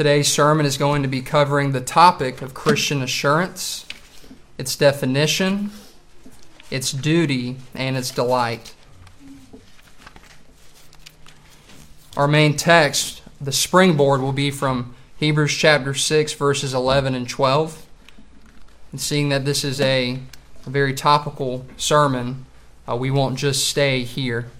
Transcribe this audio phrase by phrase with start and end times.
[0.00, 3.84] Today's sermon is going to be covering the topic of Christian assurance,
[4.56, 5.72] its definition,
[6.70, 8.74] its duty, and its delight.
[12.16, 17.86] Our main text, the springboard, will be from Hebrews chapter 6, verses 11 and 12.
[18.92, 20.18] And seeing that this is a,
[20.64, 22.46] a very topical sermon,
[22.88, 24.50] uh, we won't just stay here.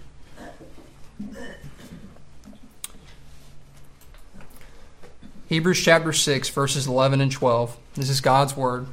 [5.50, 7.76] Hebrews chapter 6, verses 11 and 12.
[7.94, 8.86] This is God's Word.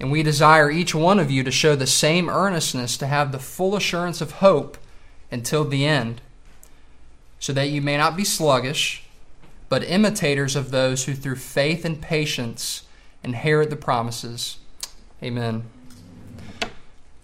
[0.00, 3.38] And we desire each one of you to show the same earnestness to have the
[3.38, 4.78] full assurance of hope
[5.30, 6.22] until the end,
[7.38, 9.04] so that you may not be sluggish,
[9.68, 12.86] but imitators of those who through faith and patience
[13.22, 14.56] inherit the promises.
[15.22, 15.64] Amen.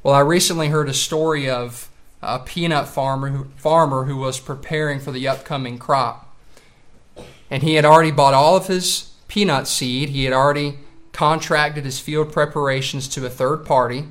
[0.02, 1.88] Well, I recently heard a story of
[2.20, 6.28] a peanut farmer who, farmer who was preparing for the upcoming crop
[7.52, 10.08] and he had already bought all of his peanut seed.
[10.08, 10.78] He had already
[11.12, 14.06] contracted his field preparations to a third party,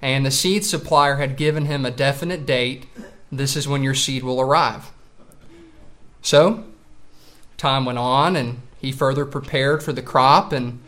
[0.00, 2.86] and the seed supplier had given him a definite date.
[3.30, 4.90] This is when your seed will arrive.
[6.22, 6.64] So,
[7.58, 10.50] time went on, and he further prepared for the crop.
[10.50, 10.80] And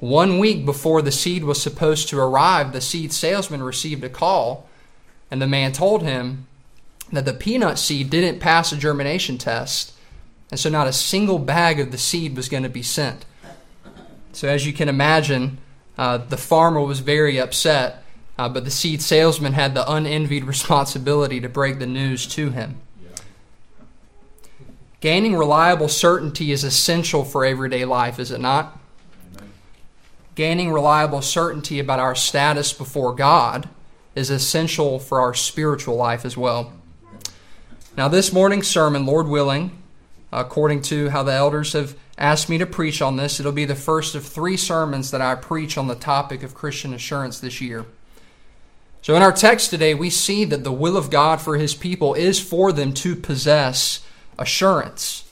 [0.00, 4.68] one week before the seed was supposed to arrive, the seed salesman received a call,
[5.30, 6.48] and the man told him
[7.12, 9.93] that the peanut seed didn't pass a germination test
[10.54, 13.24] and so not a single bag of the seed was going to be sent.
[14.30, 15.58] So, as you can imagine,
[15.98, 18.04] uh, the farmer was very upset,
[18.38, 22.76] uh, but the seed salesman had the unenvied responsibility to break the news to him.
[25.00, 28.78] Gaining reliable certainty is essential for everyday life, is it not?
[30.36, 33.68] Gaining reliable certainty about our status before God
[34.14, 36.72] is essential for our spiritual life as well.
[37.96, 39.80] Now, this morning's sermon, Lord willing,
[40.34, 43.40] according to how the elders have asked me to preach on this.
[43.40, 46.92] It'll be the first of three sermons that I preach on the topic of Christian
[46.92, 47.86] assurance this year.
[49.02, 52.14] So, in our text today, we see that the will of God for His people
[52.14, 54.04] is for them to possess
[54.38, 55.30] assurance.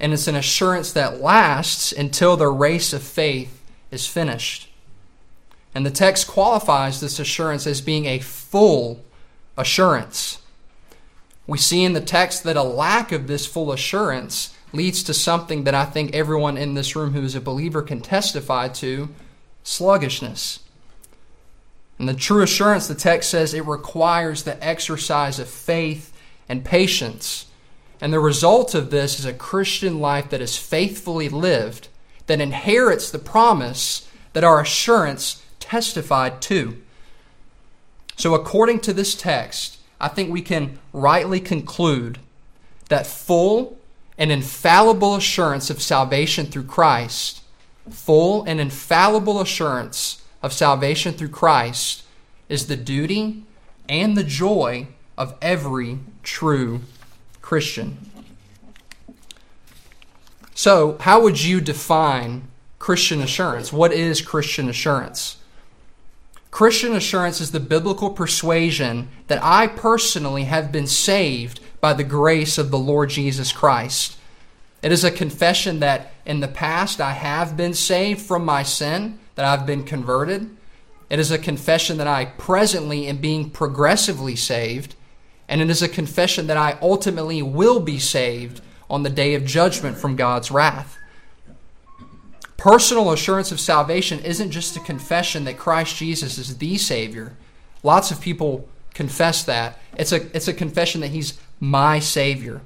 [0.00, 4.68] And it's an assurance that lasts until the race of faith is finished.
[5.74, 9.04] And the text qualifies this assurance as being a full
[9.56, 10.41] assurance.
[11.46, 15.64] We see in the text that a lack of this full assurance leads to something
[15.64, 19.08] that I think everyone in this room who is a believer can testify to
[19.62, 20.60] sluggishness.
[21.98, 26.12] And the true assurance, the text says, it requires the exercise of faith
[26.48, 27.46] and patience.
[28.00, 31.88] And the result of this is a Christian life that is faithfully lived,
[32.26, 36.82] that inherits the promise that our assurance testified to.
[38.16, 42.18] So, according to this text, I think we can rightly conclude
[42.88, 43.78] that full
[44.18, 47.40] and infallible assurance of salvation through Christ,
[47.88, 52.02] full and infallible assurance of salvation through Christ,
[52.48, 53.44] is the duty
[53.88, 56.80] and the joy of every true
[57.40, 58.10] Christian.
[60.54, 62.48] So, how would you define
[62.80, 63.72] Christian assurance?
[63.72, 65.36] What is Christian assurance?
[66.52, 72.58] Christian assurance is the biblical persuasion that I personally have been saved by the grace
[72.58, 74.18] of the Lord Jesus Christ.
[74.82, 79.18] It is a confession that in the past I have been saved from my sin,
[79.34, 80.54] that I've been converted.
[81.08, 84.94] It is a confession that I presently am being progressively saved.
[85.48, 89.46] And it is a confession that I ultimately will be saved on the day of
[89.46, 90.98] judgment from God's wrath.
[92.62, 97.32] Personal assurance of salvation isn't just a confession that Christ Jesus is the Savior.
[97.82, 99.80] Lots of people confess that.
[99.98, 102.60] It's a, it's a confession that He's my Savior.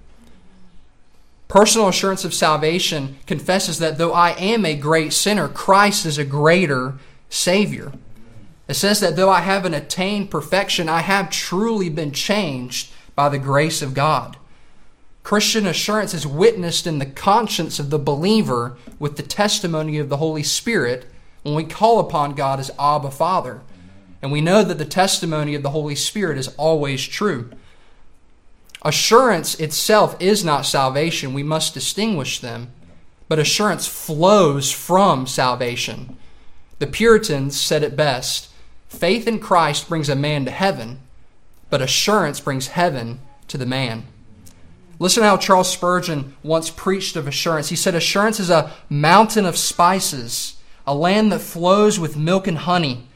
[1.48, 6.26] Personal assurance of salvation confesses that though I am a great sinner, Christ is a
[6.26, 6.98] greater
[7.30, 7.90] Savior.
[8.68, 13.38] It says that though I haven't attained perfection, I have truly been changed by the
[13.38, 14.36] grace of God.
[15.26, 20.18] Christian assurance is witnessed in the conscience of the believer with the testimony of the
[20.18, 21.04] Holy Spirit
[21.42, 23.60] when we call upon God as Abba Father.
[24.22, 27.50] And we know that the testimony of the Holy Spirit is always true.
[28.82, 31.34] Assurance itself is not salvation.
[31.34, 32.70] We must distinguish them.
[33.26, 36.16] But assurance flows from salvation.
[36.78, 38.48] The Puritans said it best
[38.86, 41.00] faith in Christ brings a man to heaven,
[41.68, 43.18] but assurance brings heaven
[43.48, 44.06] to the man.
[44.98, 47.68] Listen to how Charles Spurgeon once preached of assurance.
[47.68, 50.56] He said, Assurance is a mountain of spices,
[50.86, 53.06] a land that flows with milk and honey.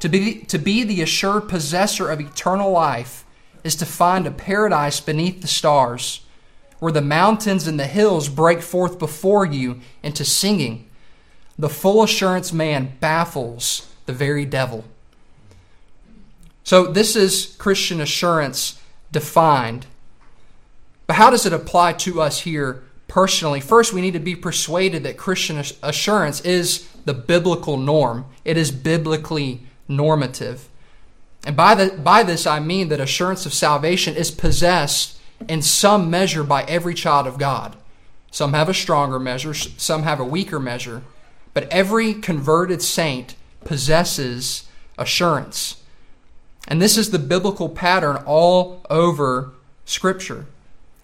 [0.00, 3.24] To be, to be the assured possessor of eternal life
[3.64, 6.20] is to find a paradise beneath the stars,
[6.78, 10.88] where the mountains and the hills break forth before you into singing.
[11.58, 14.84] The full assurance man baffles the very devil.
[16.62, 18.80] So, this is Christian assurance
[19.10, 19.86] defined.
[21.06, 23.60] But how does it apply to us here personally?
[23.60, 28.70] First, we need to be persuaded that Christian assurance is the biblical norm, it is
[28.70, 30.68] biblically normative.
[31.44, 36.10] And by, the, by this, I mean that assurance of salvation is possessed in some
[36.10, 37.76] measure by every child of God.
[38.32, 41.02] Some have a stronger measure, some have a weaker measure.
[41.54, 44.68] But every converted saint possesses
[44.98, 45.82] assurance.
[46.66, 49.52] And this is the biblical pattern all over
[49.84, 50.46] Scripture.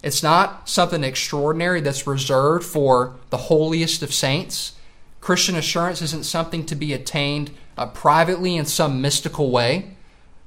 [0.03, 4.73] It's not something extraordinary that's reserved for the holiest of saints.
[5.21, 9.95] Christian assurance isn't something to be attained uh, privately in some mystical way.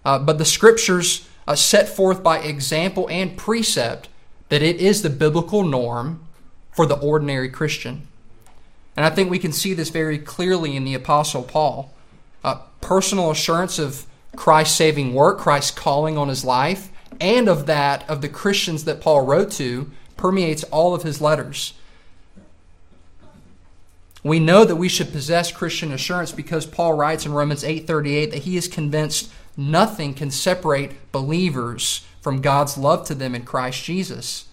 [0.04, 4.08] Uh, but the Scriptures uh, set forth by example and precept
[4.50, 6.20] that it is the biblical norm
[6.70, 8.06] for the ordinary Christian.
[8.96, 11.92] And I think we can see this very clearly in the Apostle Paul.
[12.44, 14.06] Uh, personal assurance of
[14.36, 19.00] Christ's saving work, Christ's calling on his life, and of that of the Christians that
[19.00, 21.74] Paul wrote to permeates all of his letters.
[24.22, 28.42] We know that we should possess Christian assurance because Paul writes in Romans 8:38 that
[28.42, 34.46] he is convinced nothing can separate believers from God's love to them in Christ Jesus.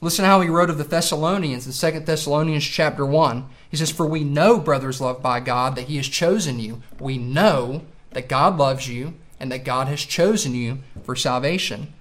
[0.00, 3.46] Listen how he wrote of the Thessalonians in 2 Thessalonians chapter 1.
[3.70, 6.82] He says, For we know, brothers loved by God, that he has chosen you.
[6.98, 9.14] We know that God loves you
[9.44, 11.92] and that God has chosen you for salvation.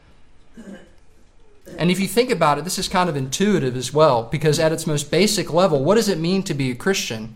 [1.77, 4.71] And if you think about it, this is kind of intuitive as well, because at
[4.71, 7.35] its most basic level, what does it mean to be a Christian?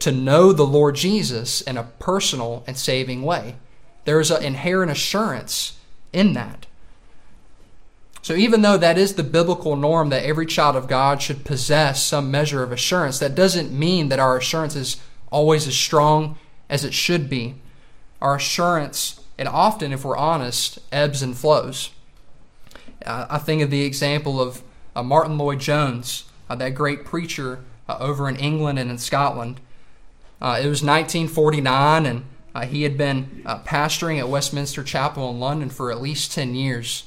[0.00, 3.54] To know the Lord Jesus in a personal and saving way.
[4.06, 5.78] There is an inherent assurance
[6.12, 6.66] in that.
[8.22, 12.02] So, even though that is the biblical norm that every child of God should possess
[12.02, 14.96] some measure of assurance, that doesn't mean that our assurance is
[15.30, 16.36] always as strong
[16.68, 17.54] as it should be.
[18.24, 21.90] Our assurance, and often, if we're honest, ebbs and flows.
[23.04, 24.62] Uh, I think of the example of
[24.96, 29.60] uh, Martyn Lloyd-Jones, uh, that great preacher uh, over in England and in Scotland.
[30.40, 32.24] Uh, it was 1949, and
[32.54, 37.04] uh, he had been pastoring at Westminster Chapel in London for at least 10 years.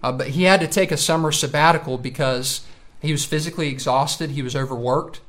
[0.00, 2.62] but he had to take a summer sabbatical because
[3.02, 5.20] he was physically exhausted, he was overworked,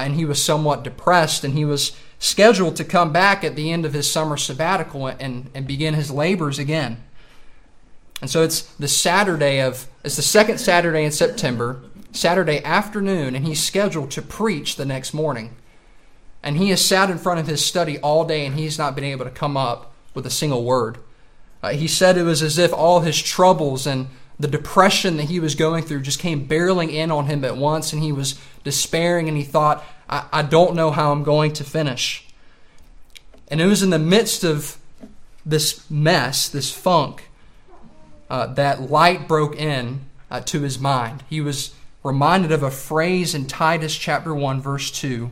[0.00, 3.84] and he was somewhat depressed, and he was scheduled to come back at the end
[3.84, 7.02] of his summer sabbatical and, and begin his labors again.
[8.20, 13.44] And so it's the Saturday of, it's the second Saturday in September, Saturday afternoon, and
[13.44, 15.56] he's scheduled to preach the next morning.
[16.44, 19.04] And he has sat in front of his study all day and he's not been
[19.04, 20.98] able to come up with a single word.
[21.62, 24.08] Uh, he said it was as if all his troubles and
[24.42, 27.92] the depression that he was going through just came barreling in on him at once,
[27.92, 31.64] and he was despairing and he thought, I, I don't know how I'm going to
[31.64, 32.26] finish.
[33.46, 34.78] And it was in the midst of
[35.46, 37.28] this mess, this funk,
[38.28, 41.22] uh, that light broke in uh, to his mind.
[41.30, 45.30] He was reminded of a phrase in Titus chapter 1, verse 2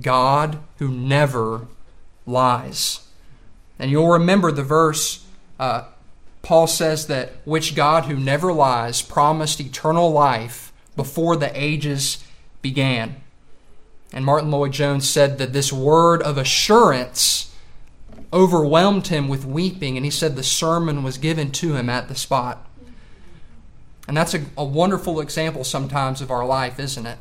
[0.00, 1.66] God who never
[2.26, 3.08] lies.
[3.76, 5.24] And you'll remember the verse,
[5.58, 5.84] uh,
[6.46, 12.24] Paul says that which God who never lies promised eternal life before the ages
[12.62, 13.16] began.
[14.12, 17.52] And Martyn Lloyd-Jones said that this word of assurance
[18.32, 22.14] overwhelmed him with weeping, and he said the sermon was given to him at the
[22.14, 22.64] spot.
[24.06, 27.18] And that's a, a wonderful example sometimes of our life, isn't it?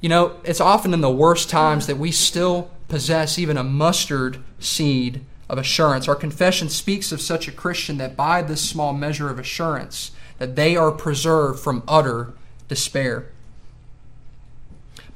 [0.00, 4.42] You know, it's often in the worst times that we still possess even a mustard
[4.58, 6.06] seed of assurance.
[6.06, 10.54] Our confession speaks of such a Christian that by this small measure of assurance, that
[10.54, 12.32] they are preserved from utter
[12.68, 13.26] despair.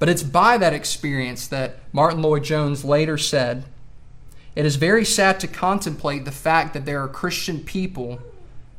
[0.00, 3.64] But it's by that experience that Martyn Lloyd-Jones later said
[4.56, 8.18] it is very sad to contemplate the fact that there are Christian people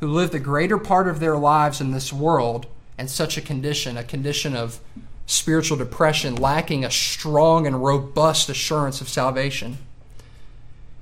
[0.01, 2.67] who live the greater part of their lives in this world
[2.99, 4.81] in such a condition, a condition of
[5.25, 9.77] spiritual depression, lacking a strong and robust assurance of salvation.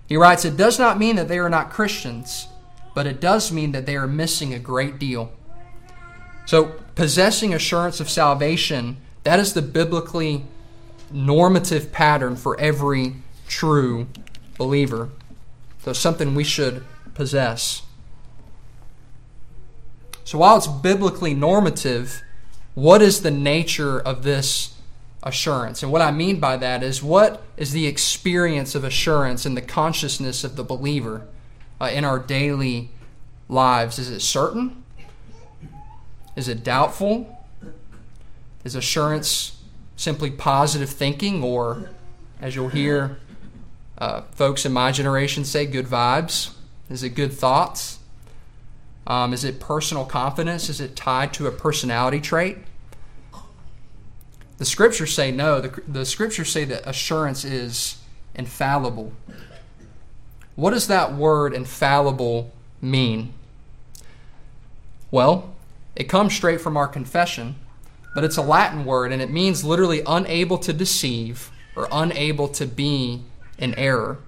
[0.08, 2.48] He writes, It does not mean that they are not Christians,
[2.94, 5.32] but it does mean that they are missing a great deal.
[6.46, 10.46] So, possessing assurance of salvation, that is the biblically
[11.12, 13.16] normative pattern for every
[13.48, 14.08] true
[14.58, 15.10] believer.
[15.84, 16.84] So something we should
[17.14, 17.84] possess.
[20.24, 22.24] So while it's biblically normative,
[22.74, 24.73] what is the nature of this
[25.24, 25.82] assurance?
[25.82, 29.62] And what I mean by that is what is the experience of assurance in the
[29.62, 31.26] consciousness of the believer
[31.82, 32.92] uh, in our daily
[33.50, 33.98] lives?
[33.98, 34.84] Is it certain?
[36.36, 37.46] Is it doubtful?
[38.64, 39.62] Is assurance
[39.96, 41.90] simply positive thinking, or,
[42.42, 43.18] as you'll hear
[43.98, 46.54] uh, folks in my generation say, good vibes?
[46.90, 48.00] Is it good thoughts?
[49.06, 50.70] Um, is it personal confidence?
[50.70, 52.58] Is it tied to a personality trait?
[54.58, 55.62] The scriptures say no.
[55.62, 57.98] The, the scriptures say that assurance is
[58.36, 59.14] infallible.
[60.56, 63.34] What does that word infallible mean?
[65.10, 65.54] Well,
[65.96, 67.56] it comes straight from our confession,
[68.16, 72.66] but it's a Latin word and it means literally unable to deceive or unable to
[72.66, 73.24] be
[73.58, 74.20] in error.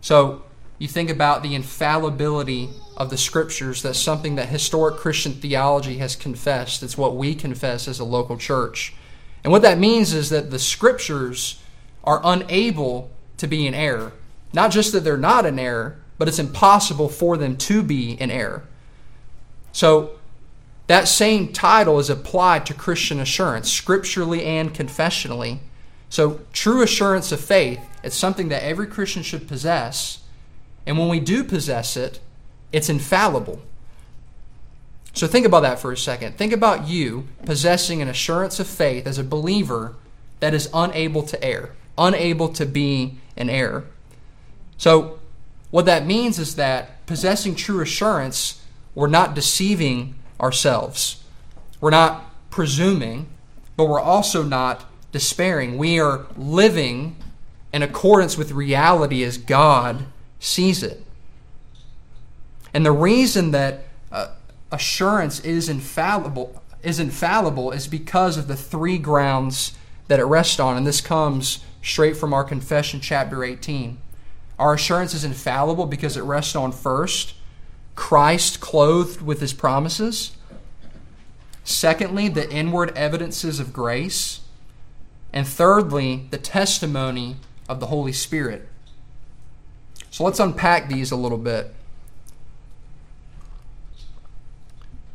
[0.00, 0.42] So,
[0.78, 6.16] you think about the infallibility of the scriptures, that's something that historic Christian theology has
[6.16, 6.82] confessed.
[6.82, 8.94] It's what we confess as a local church.
[9.44, 11.60] And what that means is that the scriptures
[12.02, 14.12] are unable to be in error.
[14.52, 18.30] Not just that they're not in error, but it's impossible for them to be in
[18.30, 18.64] error.
[19.72, 20.12] So,
[20.86, 25.60] that same title is applied to Christian assurance, scripturally and confessionally.
[26.10, 30.22] So, true assurance of faith, it's something that every Christian should possess.
[30.86, 32.20] And when we do possess it,
[32.70, 33.62] it's infallible.
[35.14, 36.36] So, think about that for a second.
[36.36, 39.94] Think about you possessing an assurance of faith as a believer
[40.40, 43.84] that is unable to err, unable to be an error.
[44.76, 45.20] So,
[45.70, 48.60] what that means is that possessing true assurance,
[48.94, 51.22] we're not deceiving ourselves.
[51.80, 53.28] We're not presuming,
[53.76, 55.78] but we're also not despairing.
[55.78, 57.16] We are living
[57.72, 60.06] in accordance with reality as God
[60.38, 61.04] sees it.
[62.72, 63.84] And the reason that
[64.74, 69.72] assurance is infallible is infallible is because of the three grounds
[70.08, 73.96] that it rests on, and this comes straight from our confession, chapter 18.
[74.58, 77.34] Our assurance is infallible because it rests on first
[77.94, 80.36] Christ clothed with his promises.
[81.62, 84.40] Secondly, the inward evidences of grace.
[85.32, 87.36] And thirdly, the testimony
[87.68, 88.68] of the Holy Spirit.
[90.10, 91.74] So let's unpack these a little bit.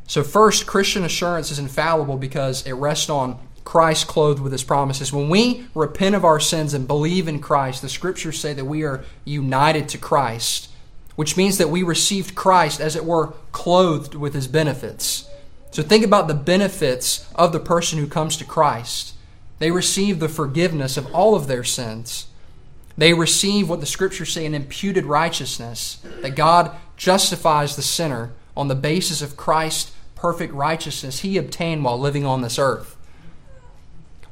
[0.10, 5.14] So, first, Christian assurance is infallible because it rests on Christ clothed with his promises.
[5.14, 8.84] When we repent of our sins and believe in Christ, the scriptures say that we
[8.84, 10.70] are united to Christ
[11.20, 15.28] which means that we received Christ, as it were, clothed with his benefits.
[15.70, 19.16] So think about the benefits of the person who comes to Christ.
[19.58, 22.28] They receive the forgiveness of all of their sins.
[22.98, 28.70] They receive what the scriptures say an imputed righteousness, that God justifies the sinner on
[28.70, 32.98] the basis of Christ's perfect righteousness he obtained while living on this earth.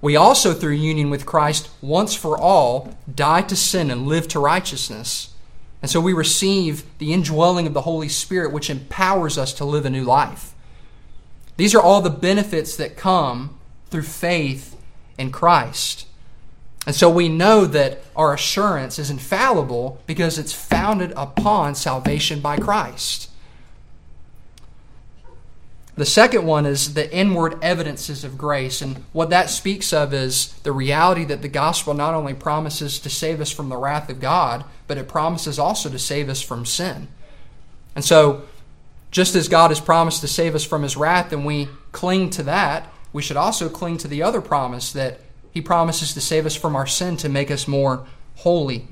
[0.02, 4.40] We also, through union with Christ, once for all, die to sin and live to
[4.40, 5.34] righteousness.
[5.82, 9.86] And so we receive the indwelling of the Holy Spirit, which empowers us to live
[9.86, 10.54] a new life.
[11.56, 13.58] These are all the benefits that come
[13.90, 14.76] through faith
[15.18, 16.06] in Christ.
[16.86, 22.58] And so we know that our assurance is infallible because it's founded upon salvation by
[22.58, 23.30] Christ.
[25.98, 28.84] The second one is the inward evidences of grace.
[28.84, 33.10] And what that speaks of is the reality that the gospel not only promises to
[33.10, 36.68] save us from the wrath of God, but it promises also to save us from
[36.68, 37.08] sin.
[37.96, 38.44] And so,
[39.10, 42.44] just as God has promised to save us from his wrath and we cling to
[42.44, 46.56] that, we should also cling to the other promise that he promises to save us
[46.56, 48.86] from our sin to make us more holy.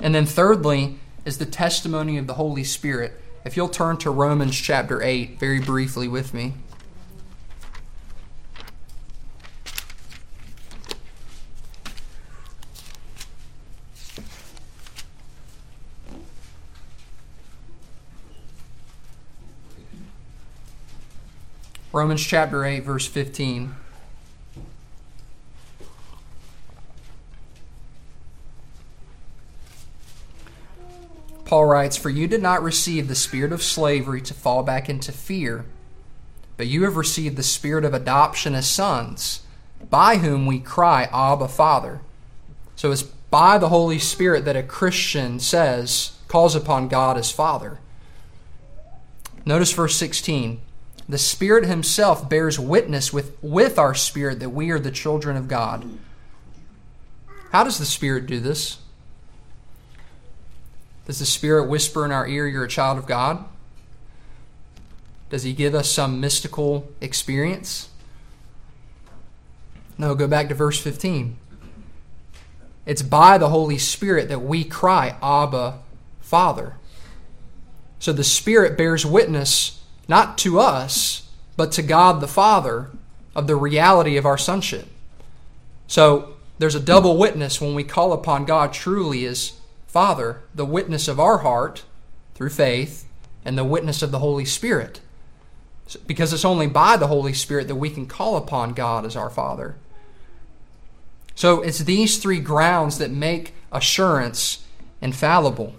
[0.00, 3.18] And then, thirdly, is the testimony of the Holy Spirit.
[3.44, 6.54] If you'll turn to Romans chapter 8 very briefly with me.
[21.92, 23.74] Romans chapter 8, verse 15.
[31.52, 35.12] Paul writes, For you did not receive the spirit of slavery to fall back into
[35.12, 35.66] fear,
[36.56, 39.42] but you have received the spirit of adoption as sons,
[39.90, 42.00] by whom we cry, Abba, Father.
[42.74, 47.80] So it's by the Holy Spirit that a Christian says, calls upon God as Father.
[49.44, 50.58] Notice verse 16.
[51.06, 55.48] The Spirit Himself bears witness with, with our spirit that we are the children of
[55.48, 55.98] God.
[57.50, 58.78] How does the Spirit do this?
[61.06, 63.44] Does the Spirit whisper in our ear, You're a child of God?
[65.30, 67.88] Does He give us some mystical experience?
[69.98, 71.36] No, go back to verse 15.
[72.84, 75.78] It's by the Holy Spirit that we cry, Abba,
[76.20, 76.74] Father.
[77.98, 82.90] So the Spirit bears witness not to us, but to God the Father
[83.34, 84.86] of the reality of our sonship.
[85.86, 89.52] So there's a double witness when we call upon God truly as
[89.92, 91.84] Father, the witness of our heart
[92.34, 93.06] through faith,
[93.44, 95.00] and the witness of the Holy Spirit.
[96.06, 99.28] Because it's only by the Holy Spirit that we can call upon God as our
[99.28, 99.76] Father.
[101.34, 104.64] So it's these three grounds that make assurance
[105.02, 105.76] infallible.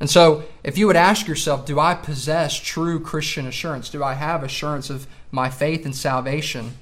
[0.00, 3.90] And so, if you would ask yourself, do I possess true Christian assurance?
[3.90, 6.72] Do I have assurance of my faith and salvation?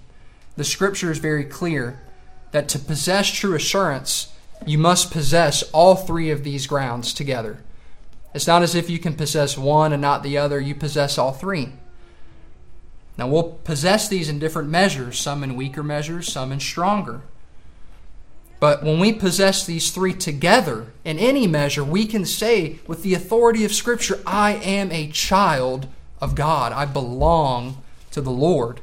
[0.56, 2.00] The scripture is very clear
[2.52, 4.31] that to possess true assurance,
[4.66, 7.58] you must possess all three of these grounds together.
[8.34, 11.32] It's not as if you can possess one and not the other, you possess all
[11.32, 11.72] three.
[13.18, 17.20] Now, we'll possess these in different measures, some in weaker measures, some in stronger.
[18.58, 23.12] But when we possess these three together in any measure, we can say with the
[23.12, 25.88] authority of Scripture, I am a child
[26.20, 26.72] of God.
[26.72, 28.80] I belong to the Lord.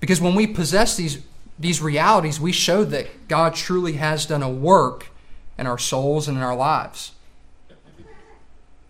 [0.00, 1.22] Because when we possess these,
[1.62, 5.08] these realities, we show that God truly has done a work
[5.56, 7.12] in our souls and in our lives.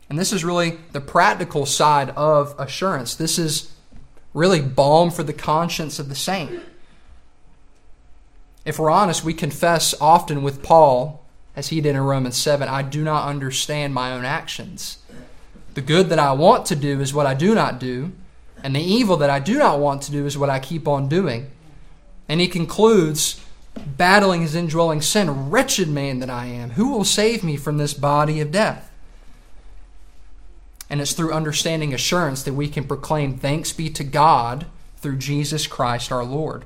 [0.09, 3.15] And this is really the practical side of assurance.
[3.15, 3.73] This is
[4.35, 6.63] really balm for the conscience of the saint.
[8.65, 11.25] If we're honest, we confess often with Paul,
[11.55, 14.99] as he did in Romans 7, I do not understand my own actions.
[15.75, 18.13] The good that I want to do is what I do not do,
[18.63, 21.09] and the evil that I do not want to do is what I keep on
[21.09, 21.51] doing.
[22.33, 23.43] And he concludes,
[23.77, 27.93] battling his indwelling sin, wretched man that I am, who will save me from this
[27.93, 28.91] body of death?
[30.89, 34.65] And it's through understanding assurance that we can proclaim thanks be to God
[34.97, 36.65] through Jesus Christ our Lord.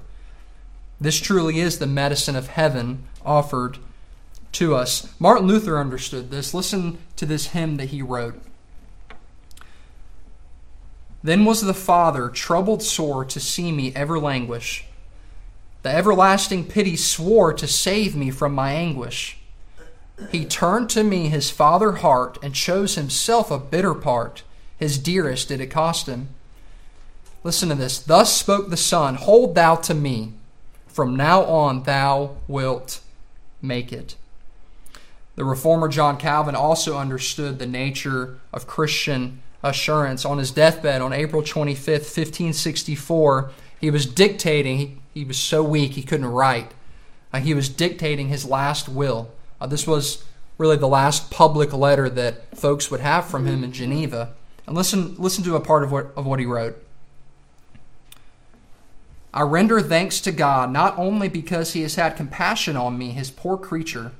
[1.00, 3.78] This truly is the medicine of heaven offered
[4.52, 5.12] to us.
[5.18, 6.54] Martin Luther understood this.
[6.54, 8.40] Listen to this hymn that he wrote.
[11.24, 14.85] Then was the Father troubled sore to see me ever languish.
[15.86, 19.38] The everlasting pity swore to save me from my anguish.
[20.32, 24.42] He turned to me his father heart and chose himself a bitter part.
[24.76, 26.30] His dearest did it cost him.
[27.44, 28.00] Listen to this.
[28.00, 30.32] Thus spoke the Son Hold thou to me
[30.88, 32.98] from now on, thou wilt
[33.62, 34.16] make it.
[35.36, 40.24] The reformer John Calvin also understood the nature of Christian assurance.
[40.24, 46.02] On his deathbed on April 25th, 1564, he was dictating, he, was so weak he
[46.02, 46.72] couldn't write.
[47.32, 49.30] Uh, he was dictating his last will.
[49.60, 50.24] Uh, this was
[50.58, 54.34] really the last public letter that folks would have from him in Geneva.
[54.66, 56.82] And listen, listen to a part of what, of what he wrote.
[59.36, 63.30] I render thanks to God not only because He has had compassion on me, His
[63.30, 64.12] poor creature,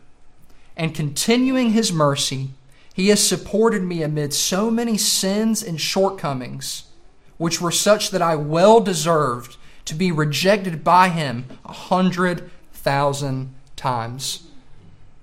[0.77, 2.51] and continuing His mercy,
[2.93, 6.85] He has supported me amid so many sins and shortcomings,
[7.39, 9.57] which were such that I well deserved
[9.87, 14.47] to be rejected by Him a hundred thousand times.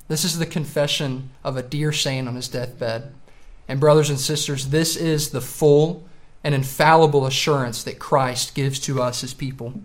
[0.08, 3.14] This is the confession of a dear saint on his deathbed.
[3.68, 6.04] And, brothers and sisters, this is the full
[6.44, 9.82] and infallible assurance that Christ gives to us as people.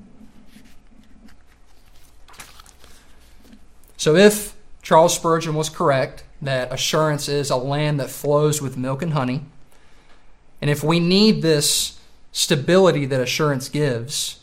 [3.97, 9.03] So, if Charles Spurgeon was correct that assurance is a land that flows with milk
[9.03, 9.45] and honey,
[10.61, 11.99] and if we need this
[12.33, 14.38] stability that assurance gives,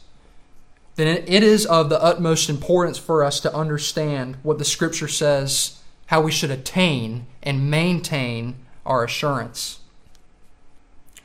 [0.96, 5.80] then it is of the utmost importance for us to understand what the Scripture says,
[6.08, 8.56] how we should attain and maintain
[8.86, 9.80] our assurance.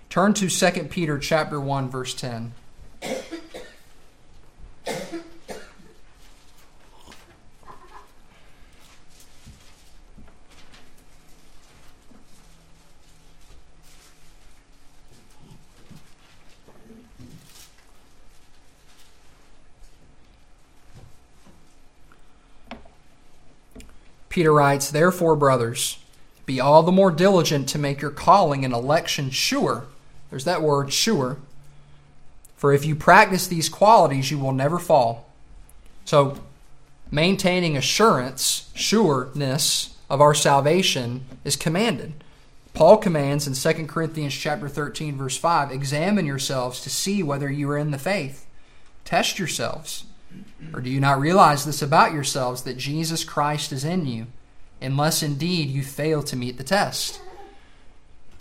[0.08, 2.52] Turn to 2 Peter chapter 1 verse 10.
[24.30, 25.98] Peter writes, Therefore, brothers,
[26.46, 29.86] be all the more diligent to make your calling and election sure
[30.30, 31.36] there's that word, sure.
[32.56, 35.28] For if you practice these qualities, you will never fall.
[36.04, 36.38] So,
[37.10, 42.24] maintaining assurance, sureness of our salvation is commanded.
[42.72, 47.68] Paul commands in 2 Corinthians chapter 13 verse 5, examine yourselves to see whether you
[47.70, 48.46] are in the faith.
[49.04, 50.04] Test yourselves.
[50.72, 54.26] Or do you not realize this about yourselves that Jesus Christ is in you,
[54.80, 57.20] unless indeed you fail to meet the test?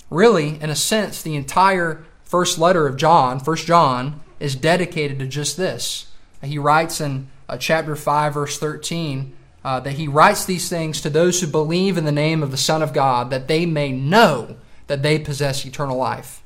[0.09, 5.27] really, in a sense, the entire first letter of John, First John, is dedicated to
[5.27, 6.07] just this.
[6.41, 11.09] He writes in uh, chapter 5, verse 13, uh, that he writes these things to
[11.09, 14.55] those who believe in the name of the Son of God, that they may know
[14.87, 16.41] that they possess eternal life.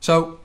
[0.00, 0.40] So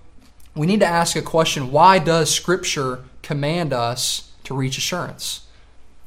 [0.55, 5.45] we need to ask a question why does Scripture command us to reach assurance?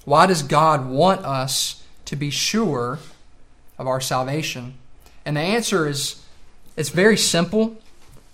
[0.05, 2.99] Why does God want us to be sure
[3.79, 4.75] of our salvation?
[5.25, 6.23] And the answer is
[6.77, 7.81] it's very simple,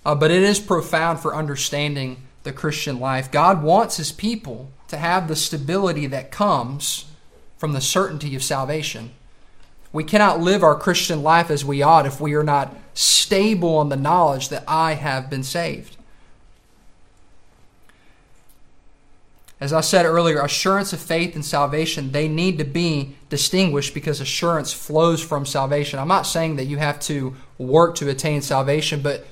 [0.05, 3.31] uh, but it is profound for understanding the Christian life.
[3.31, 7.05] God wants his people to have the stability that comes
[7.57, 9.11] from the certainty of salvation.
[9.93, 13.89] We cannot live our Christian life as we ought if we are not stable in
[13.89, 15.97] the knowledge that I have been saved.
[19.61, 24.21] As I said earlier, assurance of faith and salvation, they need to be distinguished because
[24.21, 25.99] assurance flows from salvation.
[25.99, 29.27] I'm not saying that you have to work to attain salvation, but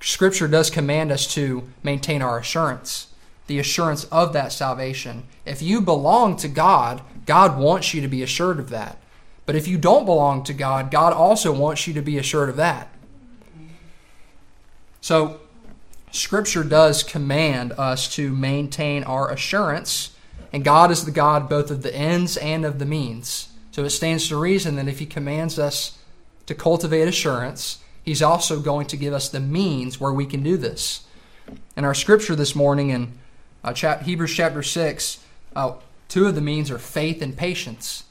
[0.00, 3.08] Scripture does command us to maintain our assurance,
[3.46, 5.24] the assurance of that salvation.
[5.44, 8.96] If you belong to God, God wants you to be assured of that.
[9.44, 12.56] But if you don't belong to God, God also wants you to be assured of
[12.56, 12.88] that.
[15.02, 15.40] So,
[16.14, 20.14] Scripture does command us to maintain our assurance,
[20.52, 23.48] and God is the God both of the ends and of the means.
[23.72, 25.98] So it stands to reason that if He commands us
[26.46, 30.56] to cultivate assurance, He's also going to give us the means where we can do
[30.56, 31.04] this.
[31.76, 33.18] In our Scripture this morning in
[33.64, 35.18] uh, chap- Hebrews chapter 6,
[35.56, 35.72] uh,
[36.08, 38.04] two of the means are faith and patience.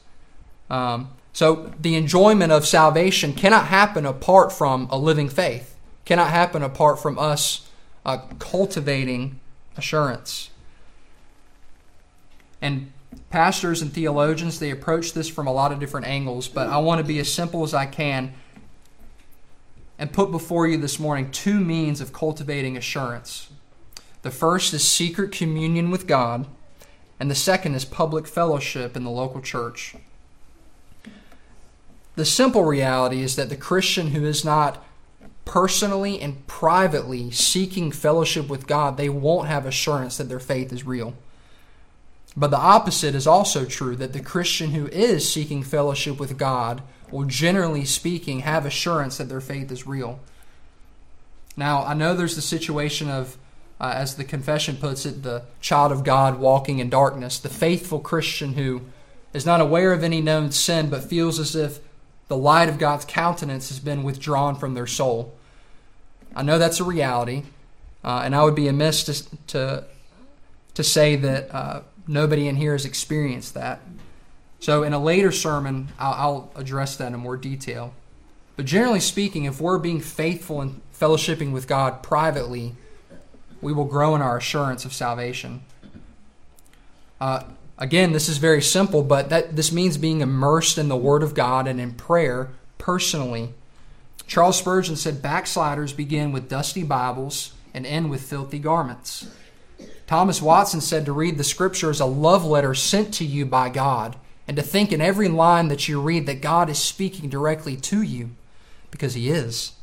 [0.69, 6.61] Um, so the enjoyment of salvation cannot happen apart from a living faith, cannot happen
[6.61, 7.62] apart from us
[8.05, 9.39] uh, cultivating
[9.77, 10.49] assurance.
[12.61, 12.91] And
[13.29, 16.99] pastors and theologians, they approach this from a lot of different angles, but I want
[16.99, 18.33] to be as simple as I can
[19.99, 23.49] and put before you this morning two means of cultivating assurance.
[24.21, 26.47] The first is secret communion with God,
[27.19, 29.95] and the second is public fellowship in the local church.
[32.15, 34.83] The simple reality is that the Christian who is not
[35.45, 40.85] personally and privately seeking fellowship with God, they won't have assurance that their faith is
[40.85, 41.13] real.
[42.35, 46.81] But the opposite is also true that the Christian who is seeking fellowship with God
[47.11, 50.19] will, generally speaking, have assurance that their faith is real.
[51.55, 53.37] Now, I know there's the situation of,
[53.79, 57.99] uh, as the confession puts it, the child of God walking in darkness, the faithful
[57.99, 58.81] Christian who
[59.33, 61.79] is not aware of any known sin but feels as if
[62.27, 65.33] the light of God's countenance has been withdrawn from their soul.
[66.35, 67.43] I know that's a reality,
[68.03, 69.83] uh, and I would be amiss to, to,
[70.73, 73.81] to say that uh, nobody in here has experienced that.
[74.59, 77.93] So, in a later sermon, I'll, I'll address that in more detail.
[78.55, 82.75] But generally speaking, if we're being faithful and fellowshipping with God privately,
[83.61, 85.63] we will grow in our assurance of salvation.
[87.19, 87.43] Uh,
[87.77, 91.33] Again, this is very simple, but that this means being immersed in the Word of
[91.33, 93.53] God and in prayer personally.
[94.27, 99.27] Charles Spurgeon said backsliders begin with dusty Bibles and end with filthy garments.
[100.05, 103.69] Thomas Watson said to read the Scripture as a love letter sent to you by
[103.69, 104.15] God,
[104.47, 108.01] and to think in every line that you read that God is speaking directly to
[108.01, 108.31] you,
[108.91, 109.73] because He is.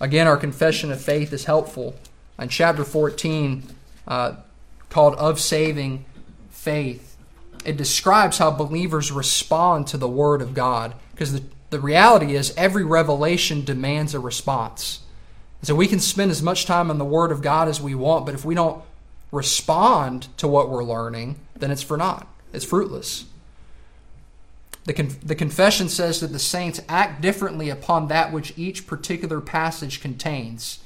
[0.00, 1.96] Again, our confession of faith is helpful.
[2.38, 3.62] In chapter 14,
[4.06, 4.34] uh,
[4.90, 6.04] called Of Saving,
[6.66, 7.16] faith,
[7.64, 10.94] it describes how believers respond to the Word of God.
[11.12, 15.00] Because the, the reality is, every revelation demands a response.
[15.62, 18.26] So we can spend as much time on the Word of God as we want,
[18.26, 18.82] but if we don't
[19.30, 22.26] respond to what we're learning, then it's for naught.
[22.52, 23.26] It's fruitless.
[24.84, 29.40] The, con- the confession says that the saints act differently upon that which each particular
[29.40, 30.80] passage contains.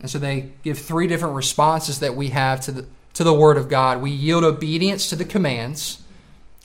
[0.00, 3.56] And so they give three different responses that we have to the, to the Word
[3.56, 4.00] of God.
[4.00, 6.02] We yield obedience to the commands.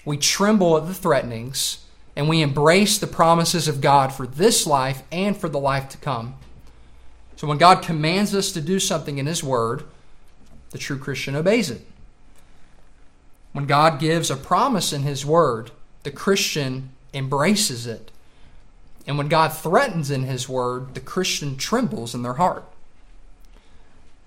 [0.06, 1.86] We tremble at the threatenings.
[2.16, 5.98] And we embrace the promises of God for this life and for the life to
[5.98, 6.36] come.
[7.36, 9.84] So when God commands us to do something in His Word,
[10.72, 11.86] the true Christian obeys it.
[13.54, 15.70] When God gives a promise in His Word,
[16.02, 18.12] the Christian embraces it.
[19.06, 22.66] And when God threatens in His Word, the Christian trembles in their heart.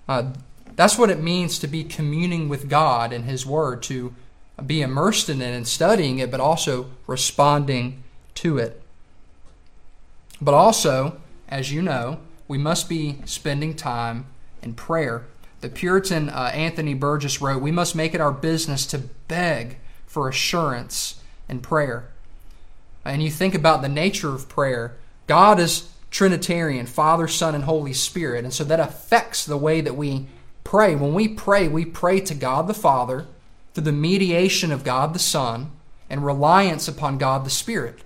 [0.07, 0.31] Uh,
[0.75, 4.15] that's what it means to be communing with God and His Word, to
[4.65, 8.03] be immersed in it and studying it, but also responding
[8.35, 8.81] to it.
[10.39, 14.25] But also, as you know, we must be spending time
[14.61, 15.25] in prayer.
[15.61, 20.27] The Puritan uh, Anthony Burgess wrote, We must make it our business to beg for
[20.27, 22.09] assurance in prayer.
[23.05, 24.95] And you think about the nature of prayer.
[25.27, 28.43] God is Trinitarian, Father, Son, and Holy Spirit.
[28.43, 30.27] And so that affects the way that we
[30.63, 30.95] pray.
[30.95, 33.27] When we pray, we pray to God the Father
[33.73, 35.71] through the mediation of God the Son
[36.09, 38.03] and reliance upon God the Spirit.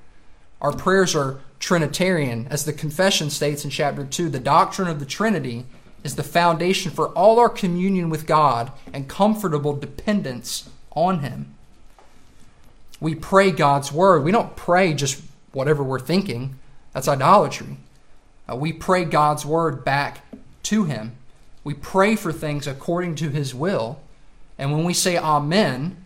[0.61, 2.47] Our prayers are Trinitarian.
[2.49, 5.65] As the confession states in chapter 2, the doctrine of the Trinity
[6.03, 11.55] is the foundation for all our communion with God and comfortable dependence on Him.
[12.99, 14.23] We pray God's Word.
[14.23, 16.55] We don't pray just whatever we're thinking,
[16.93, 17.77] that's idolatry.
[18.47, 20.21] Uh, we pray God's Word back
[20.63, 21.13] to Him.
[21.65, 23.99] We pray for things according to His will.
[24.57, 25.97] And when we say Amen,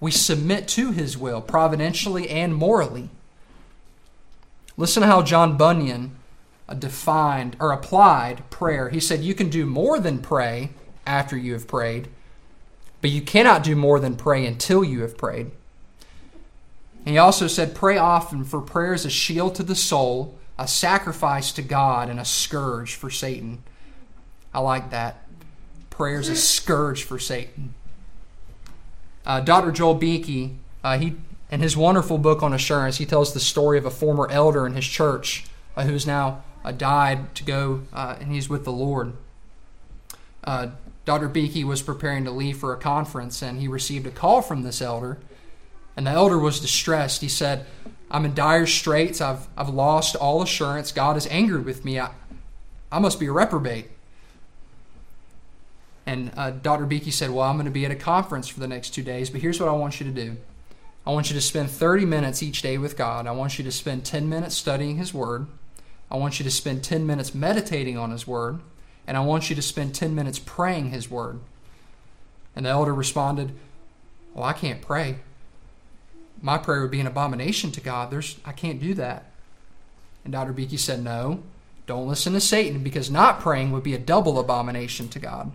[0.00, 3.10] we submit to His will, providentially and morally.
[4.76, 6.16] Listen to how John Bunyan
[6.78, 8.88] defined or applied prayer.
[8.88, 10.70] He said, You can do more than pray
[11.06, 12.08] after you have prayed,
[13.00, 15.50] but you cannot do more than pray until you have prayed.
[17.04, 20.66] And he also said, Pray often, for prayer is a shield to the soul, a
[20.66, 23.62] sacrifice to God, and a scourge for Satan.
[24.56, 25.18] I like that.
[25.90, 27.74] Prayer is a scourge for Satan.
[29.26, 29.70] Uh, Dr.
[29.70, 31.14] Joel Beeke, uh, he
[31.50, 34.72] in his wonderful book on assurance, he tells the story of a former elder in
[34.72, 35.44] his church
[35.76, 39.12] uh, who has now uh, died to go uh, and he's with the Lord.
[40.42, 40.68] Uh,
[41.04, 41.28] Dr.
[41.28, 44.80] Beeke was preparing to leave for a conference and he received a call from this
[44.80, 45.18] elder.
[45.98, 47.20] And the elder was distressed.
[47.20, 47.66] He said,
[48.10, 49.20] I'm in dire straits.
[49.20, 50.92] I've, I've lost all assurance.
[50.92, 52.00] God is angry with me.
[52.00, 52.10] I,
[52.90, 53.90] I must be a reprobate.
[56.06, 56.86] And uh, Dr.
[56.86, 59.28] Beeke said, Well, I'm going to be at a conference for the next two days,
[59.28, 60.36] but here's what I want you to do.
[61.04, 63.26] I want you to spend 30 minutes each day with God.
[63.26, 65.46] I want you to spend 10 minutes studying His Word.
[66.10, 68.60] I want you to spend 10 minutes meditating on His Word.
[69.06, 71.40] And I want you to spend 10 minutes praying His Word.
[72.54, 73.52] And the elder responded,
[74.32, 75.18] Well, I can't pray.
[76.40, 78.10] My prayer would be an abomination to God.
[78.10, 79.30] There's, I can't do that.
[80.24, 80.52] And Dr.
[80.52, 81.42] Beeke said, No,
[81.86, 85.52] don't listen to Satan because not praying would be a double abomination to God.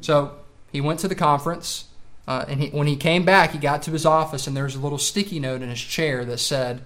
[0.00, 0.36] So
[0.72, 1.84] he went to the conference.
[2.28, 4.76] Uh, and he, when he came back, he got to his office, and there was
[4.76, 6.84] a little sticky note in his chair that said,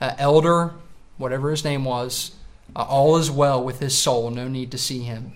[0.00, 0.74] uh, Elder,
[1.18, 2.36] whatever his name was,
[2.76, 5.32] uh, all is well with his soul, no need to see him.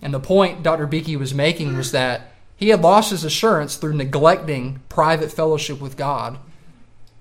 [0.00, 0.86] And the point Dr.
[0.86, 5.96] Beeke was making was that he had lost his assurance through neglecting private fellowship with
[5.96, 6.38] God.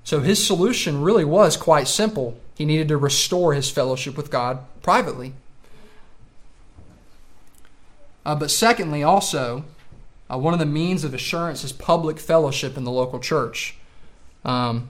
[0.03, 2.39] So his solution really was quite simple.
[2.55, 5.33] He needed to restore his fellowship with God privately.
[8.25, 9.63] Uh, but secondly, also,
[10.31, 13.75] uh, one of the means of assurance is public fellowship in the local church.
[14.45, 14.89] Um,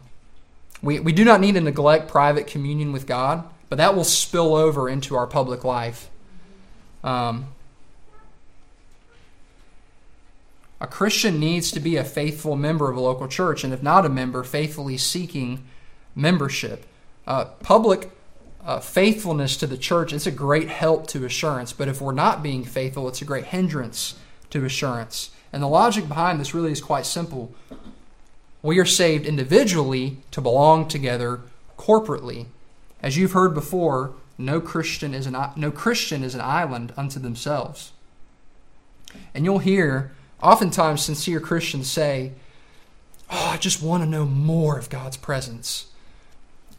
[0.82, 4.56] we, we do not need to neglect private communion with God, but that will spill
[4.56, 6.10] over into our public life.
[7.04, 7.48] Um,
[10.82, 14.06] a Christian needs to be a faithful member of a local church, and if not
[14.06, 15.66] a member, faithfully seeking
[16.16, 16.86] membership.
[17.28, 18.10] Uh, public
[18.66, 22.44] uh, faithfulness to the church is a great help to assurance, but if we're not
[22.44, 24.16] being faithful, it's a great hindrance
[24.50, 25.32] to assurance.
[25.52, 27.54] And the logic behind this really is quite simple.
[28.62, 31.42] We are saved individually to belong together
[31.78, 32.48] corporately.
[33.02, 37.92] As you've heard before, no Christian is an no Christian is an island unto themselves.
[39.34, 42.34] And you'll hear oftentimes sincere Christians say,
[43.30, 45.88] "Oh, I just want to know more of God's presence."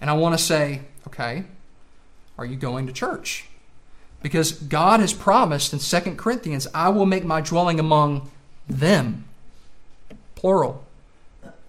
[0.01, 1.45] And I want to say, "Okay,
[2.41, 3.47] are you going to church?"
[4.23, 8.31] Because God has promised in 2 Corinthians, I will make my dwelling among
[8.69, 9.25] them.
[10.35, 10.85] Plural.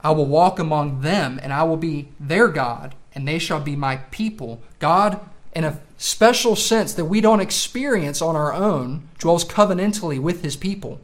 [0.04, 3.76] I will walk among them, and I will be their God, and they shall be
[3.76, 4.62] my people.
[4.80, 5.20] God,
[5.54, 10.56] in a special sense that we don't experience on our own, dwells covenantally with his
[10.56, 11.00] people.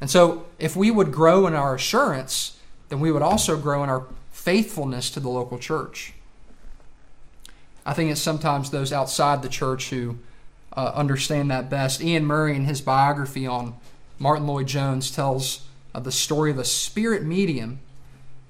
[0.00, 3.90] And so, if we would grow in our assurance, then we would also grow in
[3.90, 6.14] our faithfulness to the local church.
[7.86, 10.18] I think it's sometimes those outside the church who
[10.76, 12.02] uh, understand that best.
[12.02, 13.74] Iain Murray, in his biography on
[14.18, 17.78] Martyn Lloyd-Jones, tells uh, the story of a spirit medium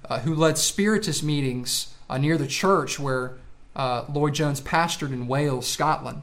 [0.09, 3.37] uh, who led spiritist meetings uh, near the church where
[3.77, 6.23] uh, Lloyd-Jones pastored in Wales, Scotland.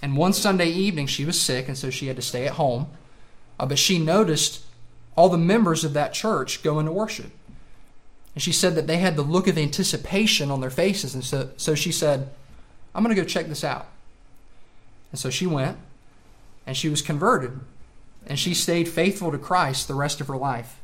[0.00, 2.86] And one Sunday evening, she was sick, and so she had to stay at home.
[3.58, 4.62] Uh, but she noticed
[5.16, 7.32] all the members of that church going to worship.
[8.36, 11.14] And she said that they had the look of anticipation on their faces.
[11.14, 12.28] And so, so she said,
[12.94, 13.88] I'm going to go check this out.
[15.10, 15.78] And so she went
[16.66, 17.58] and she was converted.
[18.26, 20.78] And she stayed faithful to Christ the rest of her life.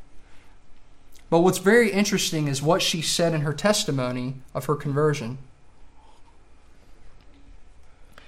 [1.28, 5.36] But what's very interesting is what she said in her testimony of her conversion.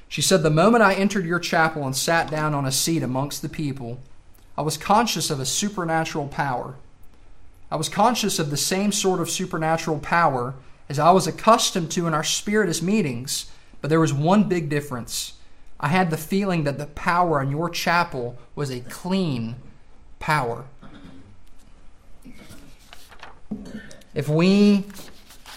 [0.06, 3.40] She said, The moment I entered your chapel and sat down on a seat amongst
[3.40, 4.00] the people,
[4.56, 6.74] I was conscious of a supernatural power.
[7.74, 10.54] I was conscious of the same sort of supernatural power
[10.88, 15.32] as I was accustomed to in our spiritist meetings, but there was one big difference.
[15.80, 19.56] I had the feeling that the power in your chapel was a clean
[20.20, 20.66] power.
[24.14, 24.84] If we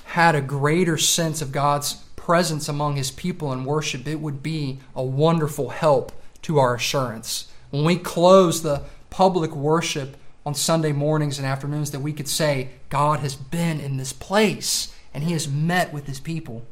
[0.06, 4.80] had a greater sense of God's presence among his people in worship, it would be
[4.96, 7.52] a wonderful help to our assurance.
[7.70, 12.70] When we close the public worship on Sunday mornings and afternoons, that we could say,
[12.88, 16.66] God has been in this place and he has met with his people.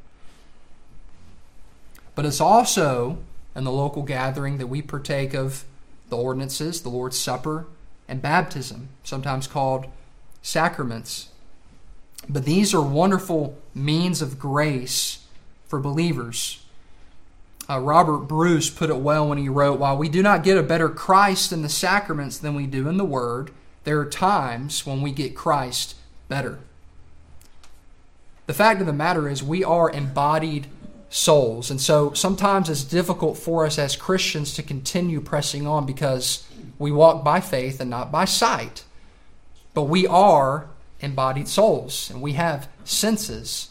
[2.15, 3.17] But it's also
[3.53, 5.65] in the local gathering that we partake of
[6.07, 7.67] the ordinances, the Lord's Supper,
[8.07, 9.88] and baptism, sometimes called
[10.41, 11.27] sacraments.
[12.29, 15.25] But these are wonderful means of grace
[15.67, 16.63] for believers.
[17.69, 20.63] Uh, Robert Bruce put it well when he wrote While we do not get a
[20.63, 23.51] better Christ in the sacraments than we do in the Word,
[23.85, 25.95] there are times when we get Christ
[26.27, 26.59] better.
[28.47, 30.67] The fact of the matter is, we are embodied
[31.09, 31.71] souls.
[31.71, 36.91] And so sometimes it's difficult for us as Christians to continue pressing on because we
[36.91, 38.83] walk by faith and not by sight.
[39.73, 40.67] But we are
[40.99, 43.69] embodied souls and we have senses.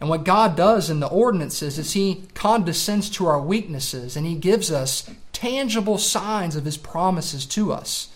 [0.00, 4.34] And what God does in the ordinances is He condescends to our weaknesses and He
[4.34, 8.08] gives us tangible signs of His promises to us.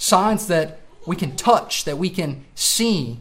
[0.00, 3.20] Signs that we can touch, that we can see.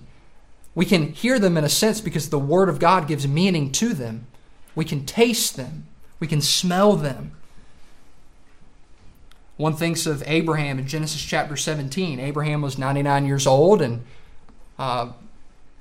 [0.74, 3.94] We can hear them in a sense because the Word of God gives meaning to
[3.94, 4.28] them.
[4.76, 5.88] We can taste them,
[6.22, 7.34] we can smell them.
[9.58, 12.18] One thinks of Abraham in Genesis chapter 17.
[12.18, 14.06] Abraham was 99 years old and
[14.78, 15.12] uh,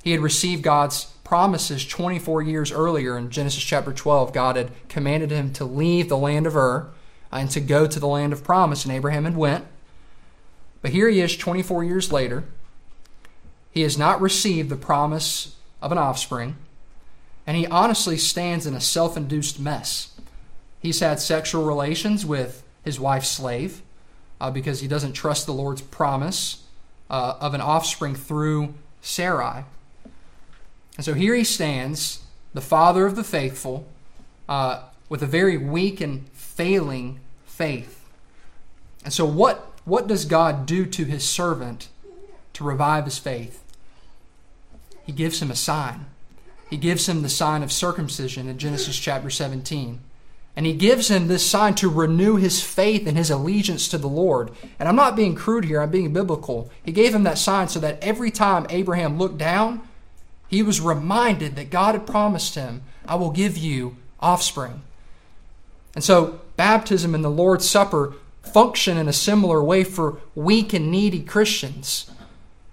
[0.03, 4.33] he had received God's promises 24 years earlier in Genesis chapter 12.
[4.33, 6.91] God had commanded him to leave the land of Ur
[7.31, 9.65] and to go to the land of promise, and Abraham had went.
[10.89, 12.45] But here he is 24 years later.
[13.71, 16.57] He has not received the promise of an offspring,
[17.47, 20.19] and he honestly stands in a self induced mess.
[20.81, 23.83] He's had sexual relations with his wife's slave
[24.41, 26.63] uh, because he doesn't trust the Lord's promise
[27.11, 28.73] uh, of an offspring through
[29.03, 29.65] Sarai.
[30.97, 32.21] And so here he stands,
[32.55, 33.87] the father of the faithful,
[34.49, 38.09] uh, with a very weak and failing faith.
[39.05, 41.89] And so, what, what does God do to his servant
[42.53, 43.65] to revive his faith?
[45.05, 46.07] He gives him a sign.
[46.69, 50.01] He gives him the sign of circumcision in Genesis chapter 17.
[50.55, 54.09] And he gives him this sign to renew his faith and his allegiance to the
[54.09, 54.51] Lord.
[54.79, 56.69] And I'm not being crude here, I'm being biblical.
[56.85, 59.81] He gave him that sign so that every time Abraham looked down,
[60.49, 64.83] he was reminded that God had promised him, I will give you offspring.
[65.95, 70.91] And so, baptism and the Lord's Supper function in a similar way for weak and
[70.91, 72.11] needy Christians.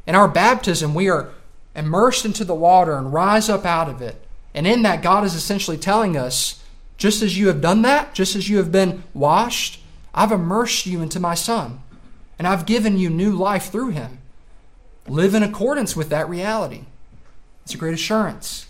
[0.07, 1.31] In our baptism, we are
[1.75, 4.25] immersed into the water and rise up out of it.
[4.53, 6.63] And in that, God is essentially telling us
[6.97, 9.81] just as you have done that, just as you have been washed,
[10.13, 11.81] I've immersed you into my Son,
[12.39, 14.19] and I've given you new life through him.
[15.07, 16.85] Live in accordance with that reality.
[17.63, 18.67] It's a great assurance.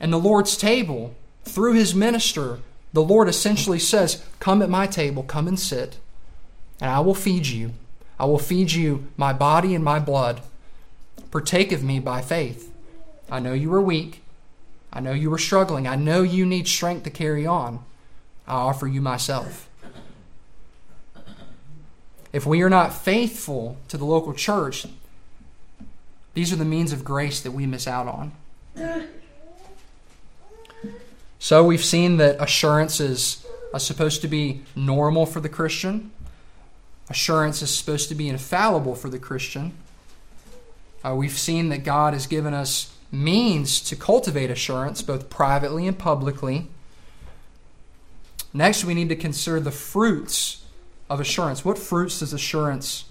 [0.00, 1.14] And the Lord's table,
[1.44, 2.60] through his minister,
[2.92, 5.98] the Lord essentially says, Come at my table, come and sit,
[6.80, 7.72] and I will feed you.
[8.18, 10.42] I will feed you my body and my blood.
[11.30, 12.72] Partake of me by faith.
[13.30, 14.22] I know you are weak.
[14.92, 15.88] I know you are struggling.
[15.88, 17.82] I know you need strength to carry on.
[18.46, 19.68] I offer you myself.
[22.32, 24.86] If we are not faithful to the local church,
[26.34, 28.32] these are the means of grace that we miss out on.
[31.42, 33.44] So we've seen that assurance is
[33.76, 36.12] supposed to be normal for the Christian.
[37.10, 39.72] Assurance is supposed to be infallible for the Christian.
[41.04, 45.98] Uh, we've seen that God has given us means to cultivate assurance, both privately and
[45.98, 46.68] publicly.
[48.52, 50.62] Next, we need to consider the fruits
[51.10, 51.64] of assurance.
[51.64, 53.06] What fruits does assurance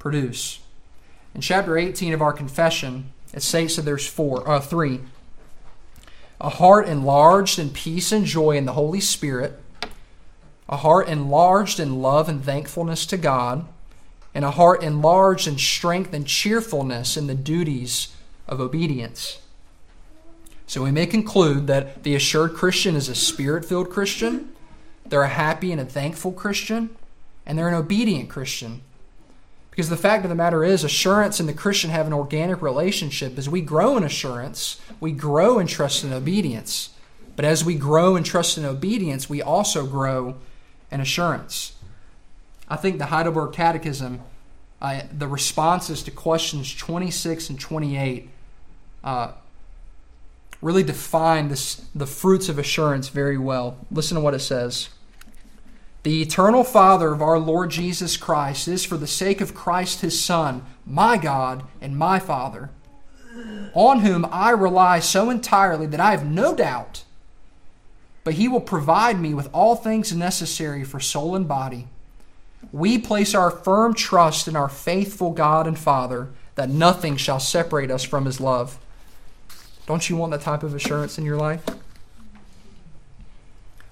[0.00, 0.58] produce?
[1.36, 5.02] In chapter 18 of our confession, it states that there's four, uh, three.
[6.40, 9.58] A heart enlarged in peace and joy in the Holy Spirit,
[10.68, 13.66] a heart enlarged in love and thankfulness to God,
[14.34, 18.08] and a heart enlarged in strength and cheerfulness in the duties
[18.46, 19.38] of obedience.
[20.66, 24.50] So we may conclude that the assured Christian is a spirit filled Christian,
[25.06, 26.90] they're a happy and a thankful Christian,
[27.46, 28.82] and they're an obedient Christian.
[29.76, 33.36] Because the fact of the matter is, assurance and the Christian have an organic relationship.
[33.36, 36.94] As we grow in assurance, we grow in trust and obedience.
[37.36, 40.36] But as we grow in trust and obedience, we also grow
[40.90, 41.74] in assurance.
[42.70, 44.22] I think the Heidelberg Catechism,
[44.80, 48.30] uh, the responses to questions 26 and 28,
[49.04, 49.32] uh,
[50.62, 53.76] really define this, the fruits of assurance very well.
[53.90, 54.88] Listen to what it says.
[56.06, 60.24] The eternal Father of our Lord Jesus Christ is, for the sake of Christ his
[60.24, 62.70] Son, my God and my Father.
[63.74, 67.02] on whom I rely so entirely that I have no doubt,
[68.22, 71.88] but he will provide me with all things necessary for soul and body.
[72.70, 77.90] We place our firm trust in our faithful God and Father that nothing shall separate
[77.90, 78.78] us from his love.
[79.86, 81.64] Don't you want that type of assurance in your life?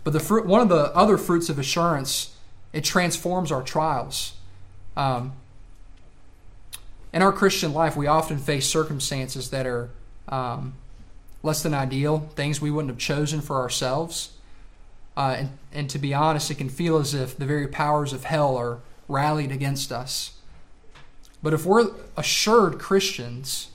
[0.05, 2.37] But the fruit, one of the other fruits of assurance,
[2.73, 4.35] it transforms our trials.
[4.97, 5.33] Um,
[7.13, 9.89] in our Christian life, we often face circumstances that are
[10.29, 10.75] um,
[11.43, 14.33] less than ideal, things we wouldn't have chosen for ourselves.
[15.17, 18.25] Uh, and, and to be honest, it can feel as if the very powers of
[18.25, 18.79] hell are
[19.09, 20.33] rallied against us.
[21.43, 23.69] But if we're assured Christians,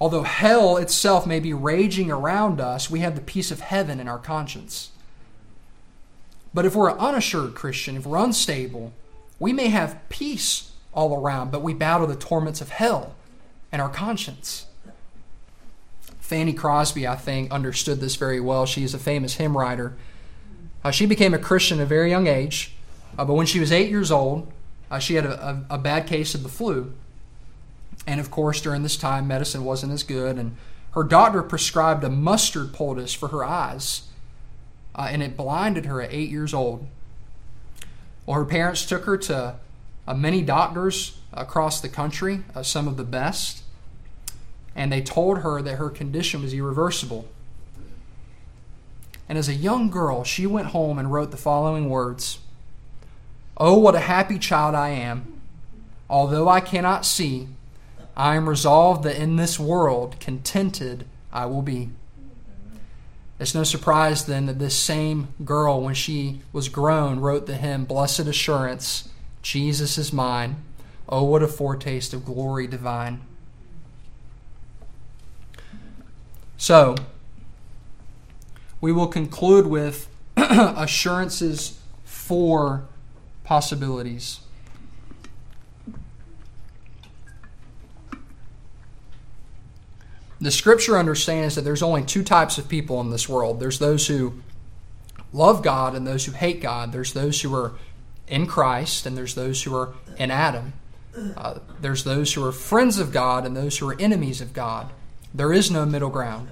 [0.00, 4.08] although hell itself may be raging around us, we have the peace of heaven in
[4.08, 4.90] our conscience.
[6.54, 8.92] But if we're an unassured Christian, if we're unstable,
[9.38, 13.14] we may have peace all around, but we battle the torments of hell
[13.70, 14.66] and our conscience.
[16.20, 18.66] Fanny Crosby, I think, understood this very well.
[18.66, 19.94] She is a famous hymn writer.
[20.84, 22.74] Uh, she became a Christian at a very young age,
[23.18, 24.50] uh, but when she was eight years old,
[24.90, 26.92] uh, she had a, a, a bad case of the flu.
[28.06, 30.56] And of course, during this time, medicine wasn't as good, and
[30.92, 34.08] her doctor prescribed a mustard poultice for her eyes
[34.94, 36.86] uh, and it blinded her at eight years old.
[38.26, 39.56] Well, her parents took her to
[40.06, 43.62] uh, many doctors across the country, uh, some of the best,
[44.74, 47.28] and they told her that her condition was irreversible.
[49.28, 52.38] And as a young girl, she went home and wrote the following words
[53.56, 55.40] Oh, what a happy child I am!
[56.08, 57.48] Although I cannot see,
[58.16, 61.90] I am resolved that in this world contented I will be.
[63.42, 67.84] It's no surprise then that this same girl, when she was grown, wrote the hymn,
[67.86, 69.08] Blessed Assurance,
[69.42, 70.62] Jesus is mine.
[71.08, 73.20] Oh, what a foretaste of glory divine.
[76.56, 76.94] So,
[78.80, 82.84] we will conclude with assurances for
[83.42, 84.38] possibilities.
[90.42, 94.06] The scripture understands that there's only two types of people in this world there's those
[94.08, 94.34] who
[95.32, 96.92] love God and those who hate God.
[96.92, 97.72] There's those who are
[98.28, 100.74] in Christ and there's those who are in Adam.
[101.36, 104.90] Uh, there's those who are friends of God and those who are enemies of God.
[105.34, 106.48] There is no middle ground.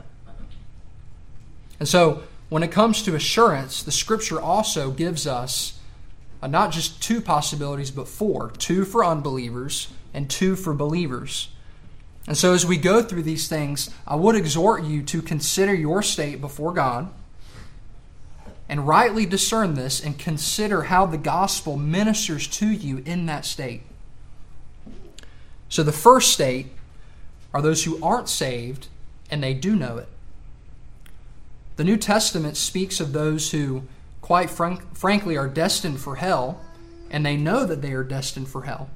[1.79, 5.79] And so, when it comes to assurance, the scripture also gives us
[6.43, 11.49] uh, not just two possibilities, but four two for unbelievers and two for believers.
[12.27, 16.03] And so, as we go through these things, I would exhort you to consider your
[16.03, 17.11] state before God
[18.69, 23.83] and rightly discern this and consider how the gospel ministers to you in that state.
[25.69, 26.69] So, the first state
[27.53, 28.89] are those who aren't saved
[29.31, 30.09] and they do know it.
[31.77, 33.85] The New Testament speaks of those who,
[34.21, 36.61] quite frank, frankly, are destined for hell
[37.11, 38.91] and they know that they are destined for hell.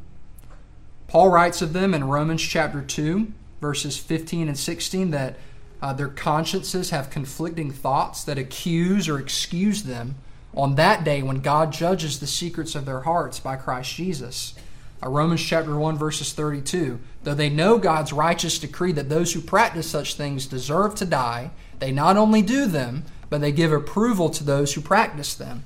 [1.14, 5.36] Paul writes of them in Romans chapter 2, verses 15 and 16, that
[5.80, 10.16] uh, their consciences have conflicting thoughts that accuse or excuse them
[10.56, 14.54] on that day when God judges the secrets of their hearts by Christ Jesus.
[15.00, 16.98] Uh, Romans chapter 1, verses 32.
[17.22, 21.52] Though they know God's righteous decree that those who practice such things deserve to die,
[21.78, 25.62] they not only do them, but they give approval to those who practice them.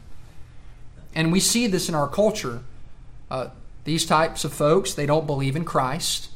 [1.15, 2.65] And we see this in our culture.
[3.31, 3.49] Uh,
[3.89, 6.29] these types of folks, they don't believe in Christ,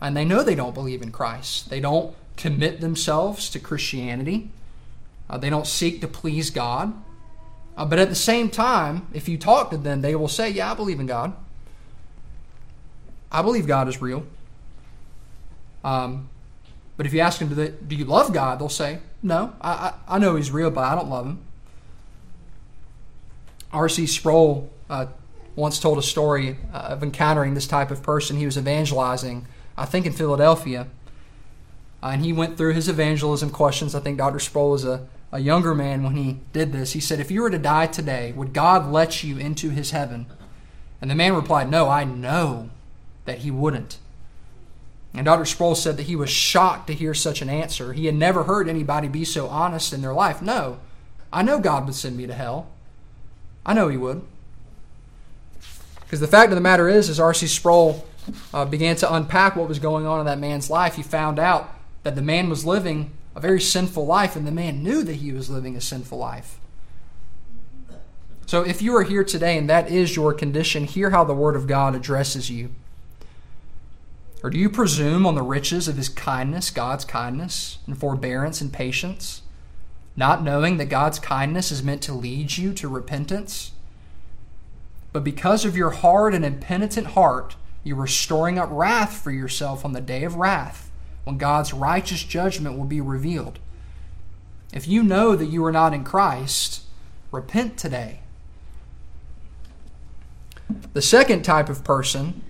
[0.00, 1.68] and they know they don't believe in Christ.
[1.68, 4.50] They don't commit themselves to Christianity,
[5.28, 6.94] uh, they don't seek to please God.
[7.76, 10.70] Uh, but at the same time, if you talk to them, they will say, Yeah,
[10.70, 11.34] I believe in God.
[13.32, 14.24] I believe God is real.
[15.82, 16.28] Um,
[16.96, 18.60] but if you ask them, do, you love God?
[18.60, 21.40] They'll say, No, I, I, I, know He's real, but I don't love Him.
[23.72, 24.06] R.C.
[24.06, 25.06] Sproul uh,
[25.56, 28.36] once told a story uh, of encountering this type of person.
[28.36, 29.46] He was evangelizing,
[29.76, 30.86] I think, in Philadelphia.
[32.02, 33.94] Uh, and he went through his evangelism questions.
[33.94, 34.38] I think Dr.
[34.38, 36.92] Sproul was a, a younger man when he did this.
[36.92, 40.26] He said, If you were to die today, would God let you into his heaven?
[41.00, 42.70] And the man replied, No, I know
[43.24, 43.98] that he wouldn't.
[45.14, 45.46] And Dr.
[45.46, 47.94] Sproul said that he was shocked to hear such an answer.
[47.94, 50.42] He had never heard anybody be so honest in their life.
[50.42, 50.78] No,
[51.32, 52.68] I know God would send me to hell.
[53.64, 54.22] I know he would.
[56.06, 57.48] Because the fact of the matter is, as R.C.
[57.48, 58.06] Sproul
[58.54, 61.68] uh, began to unpack what was going on in that man's life, he found out
[62.04, 65.32] that the man was living a very sinful life, and the man knew that he
[65.32, 66.58] was living a sinful life.
[68.46, 71.56] So if you are here today and that is your condition, hear how the Word
[71.56, 72.70] of God addresses you.
[74.42, 78.72] Or do you presume on the riches of his kindness, God's kindness, and forbearance and
[78.72, 79.42] patience,
[80.14, 83.72] not knowing that God's kindness is meant to lead you to repentance?
[85.16, 89.82] But because of your hard and impenitent heart, you are storing up wrath for yourself
[89.82, 90.90] on the day of wrath,
[91.24, 93.58] when God's righteous judgment will be revealed.
[94.74, 96.82] If you know that you are not in Christ,
[97.32, 98.20] repent today.
[100.92, 102.44] The second type of person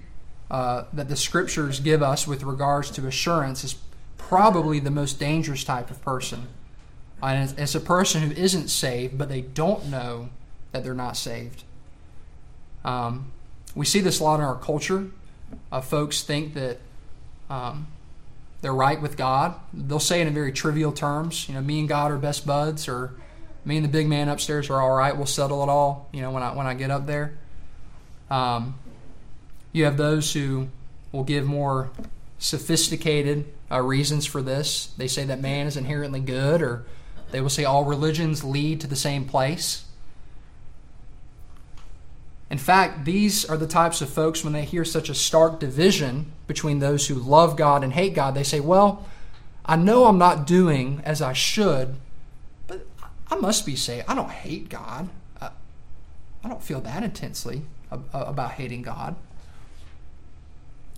[0.51, 3.77] uh, that the scriptures give us with regards to assurance is
[4.19, 6.49] probably the most dangerous type of person.
[7.23, 10.31] And it's a person who isn't saved, but they don't know
[10.73, 11.63] that they're not saved.
[12.87, 13.33] Um,
[13.75, 15.09] we see this a lot in our culture.
[15.71, 16.79] Uh, folks think that
[17.51, 17.89] um,
[18.63, 19.55] they're right with God.
[19.75, 21.49] They'll say it in very trivial terms.
[21.49, 23.13] You know, me and God are best buds, or
[23.65, 25.15] me and the big man upstairs are all right.
[25.15, 26.09] We'll settle it all.
[26.13, 27.37] You know, when I when I get up there.
[28.31, 28.79] Um,
[29.73, 30.69] you have those who
[31.13, 31.91] will give more
[32.39, 34.87] sophisticated uh, reasons for this.
[34.97, 36.85] They say that man is inherently good, or
[37.31, 39.86] they will say all religions lead to the same place.
[42.51, 46.33] In fact, these are the types of folks, when they hear such a stark division
[46.47, 49.05] between those who love God and hate God, they say, Well,
[49.65, 51.97] I know I'm not doing as I should,
[52.69, 52.87] but
[53.29, 54.05] I must be saved.
[54.09, 55.09] I don't hate God.
[55.41, 59.17] I don't feel that intensely about hating God.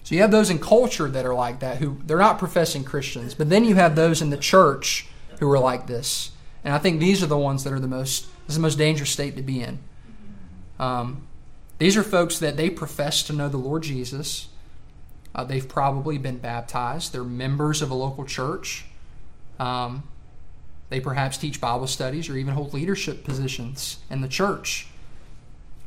[0.02, 3.32] So you have those in culture that are like that who they're not professing Christians,
[3.32, 5.08] but then you have those in the church
[5.40, 6.32] who are like this.
[6.64, 8.76] And I think these are the ones that are the most this is the most
[8.76, 9.78] dangerous state to be in.
[10.78, 11.27] Um,
[11.78, 14.48] these are folks that they profess to know the Lord Jesus.
[15.34, 17.12] Uh, they've probably been baptized.
[17.12, 18.84] They're members of a local church.
[19.58, 20.02] Um,
[20.90, 24.88] they perhaps teach Bible studies or even hold leadership positions in the church.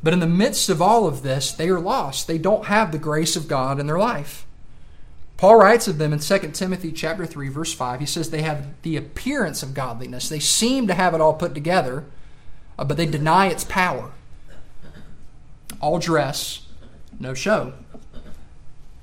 [0.04, 2.28] But in the midst of all of this, they are lost.
[2.28, 4.46] They don't have the grace of God in their life.
[5.38, 8.00] Paul writes of them in 2 Timothy chapter 3 verse 5.
[8.00, 10.30] He says they have the appearance of godliness.
[10.30, 12.06] They seem to have it all put together,
[12.78, 14.12] uh, but they deny its power.
[15.82, 16.68] All dress,
[17.20, 17.74] no show.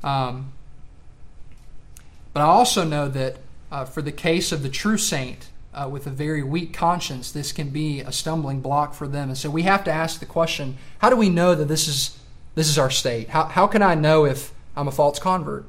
[0.02, 0.52] Um,
[2.32, 3.36] but I also know that
[3.70, 7.52] uh, for the case of the true saint, uh, with a very weak conscience, this
[7.52, 9.28] can be a stumbling block for them.
[9.28, 12.18] And so we have to ask the question: How do we know that this is
[12.54, 13.28] this is our state?
[13.30, 15.66] How how can I know if I'm a false convert?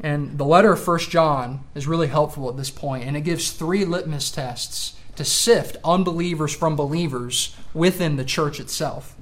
[0.00, 3.50] And the letter of First John is really helpful at this point, and it gives
[3.50, 9.16] three litmus tests to sift unbelievers from believers within the church itself.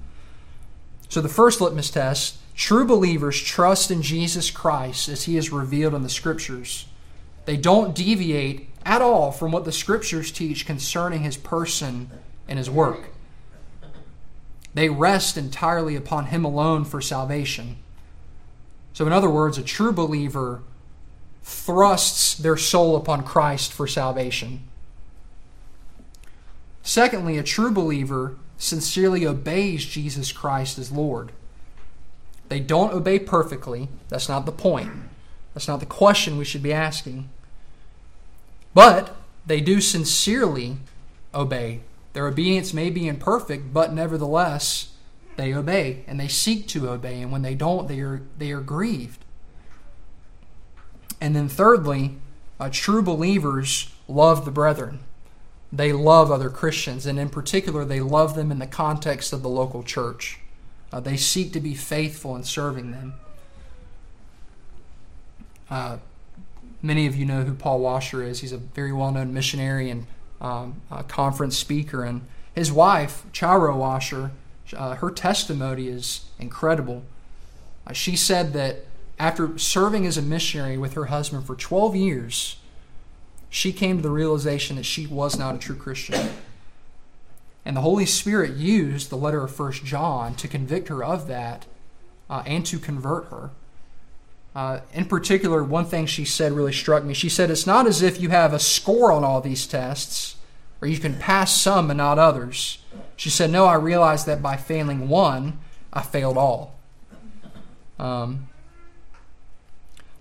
[1.09, 5.95] So the first litmus test true believers trust in Jesus Christ as he is revealed
[5.95, 6.87] in the scriptures.
[7.45, 12.11] They don't deviate at all from what the scriptures teach concerning his person
[12.49, 13.11] and his work.
[14.75, 17.77] They rest entirely upon him alone for salvation.
[18.93, 20.63] So, in other words, a true believer
[21.43, 24.65] thrusts their soul upon Christ for salvation.
[26.83, 31.33] Secondly, a true believer sincerely obeys Jesus Christ as Lord.
[32.49, 33.89] They don't obey perfectly.
[34.09, 34.93] That's not the point.
[35.55, 37.29] That's not the question we should be asking.
[38.75, 40.77] But they do sincerely
[41.35, 41.81] obey.
[42.13, 44.93] Their obedience may be imperfect, but nevertheless,
[45.37, 47.21] they obey and they seek to obey.
[47.21, 49.25] And when they don't, they are, they are grieved.
[51.21, 52.17] And then, thirdly,
[52.61, 55.01] uh, true believers love the brethren.
[55.73, 59.49] They love other Christians, and in particular, they love them in the context of the
[59.49, 60.39] local church.
[60.93, 63.14] Uh, they seek to be faithful in serving them.
[65.69, 65.99] Uh,
[66.83, 68.41] Many of you know who Paul Washer is.
[68.41, 70.07] He's a very well known missionary and
[70.41, 72.05] um, conference speaker.
[72.05, 72.23] And
[72.55, 74.31] his wife, Charo Washer,
[74.73, 77.03] uh, her testimony is incredible.
[77.87, 78.85] Uh, she said that
[79.19, 82.57] after serving as a missionary with her husband for 12 years,
[83.49, 86.30] she came to the realization that she was not a true Christian.
[87.64, 91.66] And the Holy Spirit used the letter of First John to convict her of that
[92.30, 93.51] uh, and to convert her.
[94.55, 97.12] Uh, in particular, one thing she said really struck me.
[97.12, 100.36] She said, It's not as if you have a score on all these tests,
[100.80, 102.78] or you can pass some and not others.
[103.16, 105.59] She said, No, I realized that by failing one,
[105.92, 106.78] I failed all.
[107.99, 108.49] Um,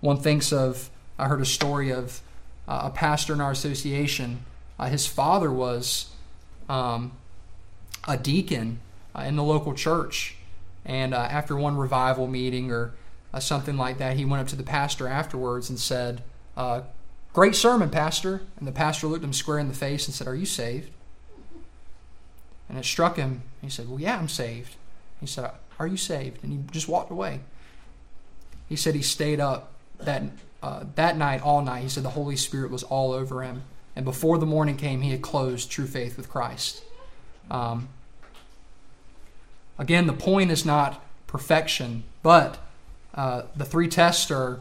[0.02, 2.22] one thinks of, I heard a story of
[2.68, 4.44] uh, a pastor in our association.
[4.78, 6.10] Uh, his father was
[6.68, 7.14] um,
[8.08, 8.80] a deacon
[9.16, 10.36] uh, in the local church.
[10.86, 12.94] And uh, after one revival meeting or
[13.34, 16.22] uh, something like that, he went up to the pastor afterwards and said,
[16.56, 16.82] uh,
[17.36, 18.44] Great sermon, Pastor.
[18.58, 20.90] And the pastor looked him square in the face and said, Are you saved?
[22.70, 23.44] And it struck him.
[23.62, 24.78] He said, Well, yeah, I'm saved.
[25.20, 26.42] He said, Are you saved?
[26.44, 27.42] And he just walked away.
[28.70, 30.24] he said he stayed up that,
[30.66, 31.84] uh, that night all night.
[31.84, 33.62] He said the Holy Spirit was all over him.
[33.96, 36.84] And before the morning came, he had closed true faith with Christ.
[37.52, 37.90] Um,
[39.78, 42.58] again, the point is not perfection, but
[43.14, 44.60] uh, the three tests are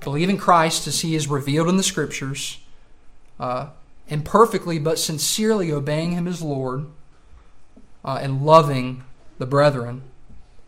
[0.00, 2.58] believing Christ as he is revealed in the Scriptures,
[3.40, 3.68] uh,
[4.08, 6.84] imperfectly but sincerely obeying him as Lord,
[8.04, 9.04] uh, and loving
[9.38, 10.02] the brethren.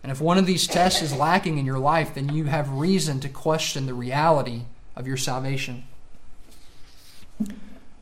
[0.02, 3.20] And if one of these tests is lacking in your life, then you have reason
[3.20, 4.62] to question the reality
[4.98, 5.84] of your salvation.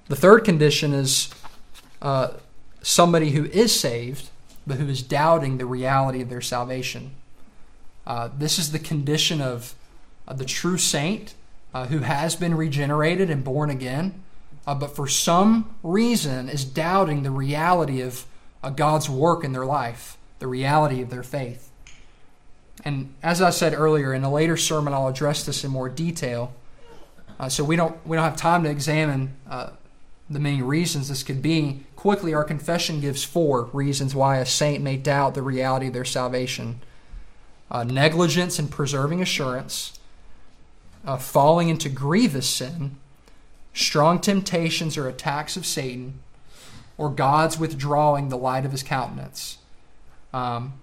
[0.09, 1.29] The third condition is
[2.01, 2.31] uh,
[2.83, 4.31] somebody who is saved,
[4.67, 7.13] but who is doubting the reality of their salvation.
[8.07, 9.75] Uh, this is the condition of,
[10.27, 11.35] of the true saint
[11.75, 14.23] uh, who has been regenerated and born again,
[14.67, 18.25] uh, but for some reason is doubting the reality of
[18.75, 21.71] God's work in their life, the reality of their faith.
[22.85, 26.53] And as I said earlier, in a later sermon, I'll address this in more detail.
[27.39, 29.71] Uh, so we don't we don't have time to examine uh,
[30.29, 31.81] the many reasons this could be.
[31.95, 36.05] Quickly, our confession gives four reasons why a saint may doubt the reality of their
[36.05, 36.81] salvation
[37.71, 39.99] uh, negligence in preserving assurance,
[41.05, 42.97] uh, falling into grievous sin,
[43.75, 46.21] strong temptations or attacks of Satan,
[46.97, 49.59] or God's withdrawing the light of his countenance.
[50.33, 50.75] Um,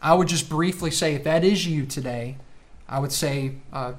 [0.00, 2.36] I would just briefly say if that is you today,
[2.88, 3.94] I would say uh,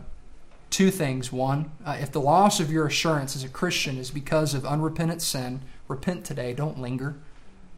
[0.69, 1.31] two things.
[1.31, 5.21] One, uh, if the loss of your assurance as a Christian is because of unrepentant
[5.21, 7.17] sin, repent today, don't linger.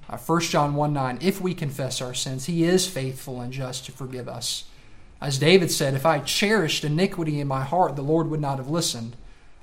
[0.10, 3.86] Uh, 1 John 1 9, if we confess our sins, he is faithful and just
[3.86, 4.66] to forgive us.
[5.22, 8.70] As David said, if I cherished iniquity in my heart, the Lord would not have
[8.70, 9.16] listened.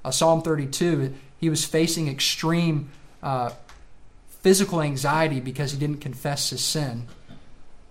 [0.05, 2.91] Uh, Psalm 32, he was facing extreme
[3.23, 3.51] uh,
[4.29, 7.09] physical anxiety because he didn't confess his sin.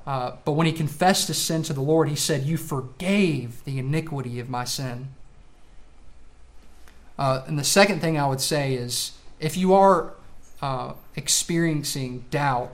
[0.08, 3.78] Uh, but when he confessed his sin to the Lord, he said, You forgave the
[3.78, 5.10] iniquity of my sin.
[7.18, 10.14] Uh, and the second thing I would say is if you are
[10.62, 12.74] uh, experiencing doubt,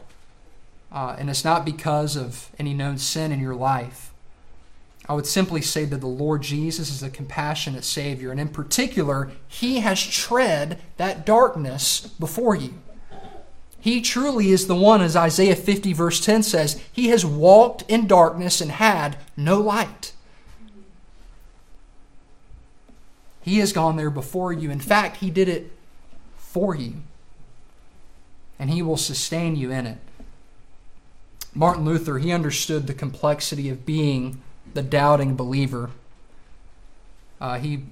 [0.92, 4.12] uh, and it's not because of any known sin in your life,
[5.08, 9.32] I would simply say that the Lord Jesus is a compassionate Savior, and in particular,
[9.48, 12.76] He has tread that darkness before you.
[13.80, 18.08] He truly is the one, as Isaiah 50, verse 10 says, He has walked in
[18.08, 20.14] darkness and had no light.
[23.44, 24.72] He has gone there before you.
[24.72, 25.72] In fact, He did it
[26.36, 26.96] for you
[28.64, 29.98] and he will sustain you in it.
[31.54, 34.42] Martin Luther, he understood the complexity of being
[34.74, 35.92] the doubting believer.
[37.42, 37.84] Uh, he,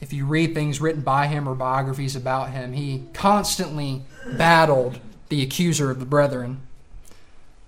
[0.00, 4.02] if you read things written by him or biographies about him, he constantly
[4.36, 4.98] battled
[5.28, 6.60] the accuser of the brethren.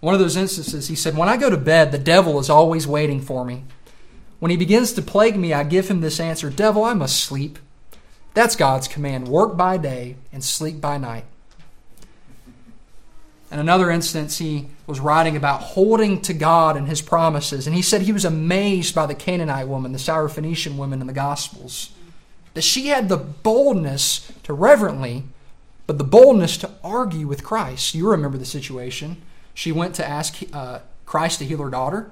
[0.00, 2.86] One of those instances, he said, When I go to bed, the devil is always
[2.86, 3.62] waiting for me.
[4.38, 7.58] When he begins to plague me, I give him this answer Devil, I must sleep.
[8.34, 11.24] That's God's command work by day and sleep by night.
[13.50, 17.80] In another instance, he was writing about holding to God and his promises, and he
[17.80, 21.90] said he was amazed by the Canaanite woman, the Syrophoenician woman in the Gospels,
[22.52, 25.24] that she had the boldness to reverently,
[25.86, 27.94] but the boldness to argue with Christ.
[27.94, 29.22] You remember the situation.
[29.54, 32.10] She went to ask uh, Christ to heal her daughter,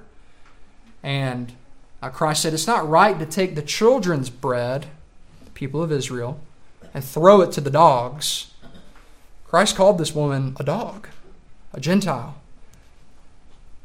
[1.03, 1.53] and
[2.01, 4.87] Christ said, It's not right to take the children's bread,
[5.43, 6.39] the people of Israel,
[6.93, 8.51] and throw it to the dogs.
[9.47, 11.07] Christ called this woman a dog
[11.73, 12.35] a Gentile.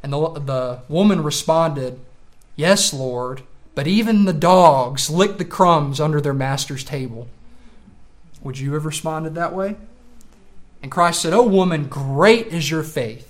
[0.03, 2.01] And the, the woman responded,
[2.57, 3.43] Yes, Lord,
[3.75, 7.29] but even the dogs lick the crumbs under their master's table.
[8.43, 9.77] Would you have responded that way?
[10.83, 13.29] And Christ said, Oh, woman, great is your faith.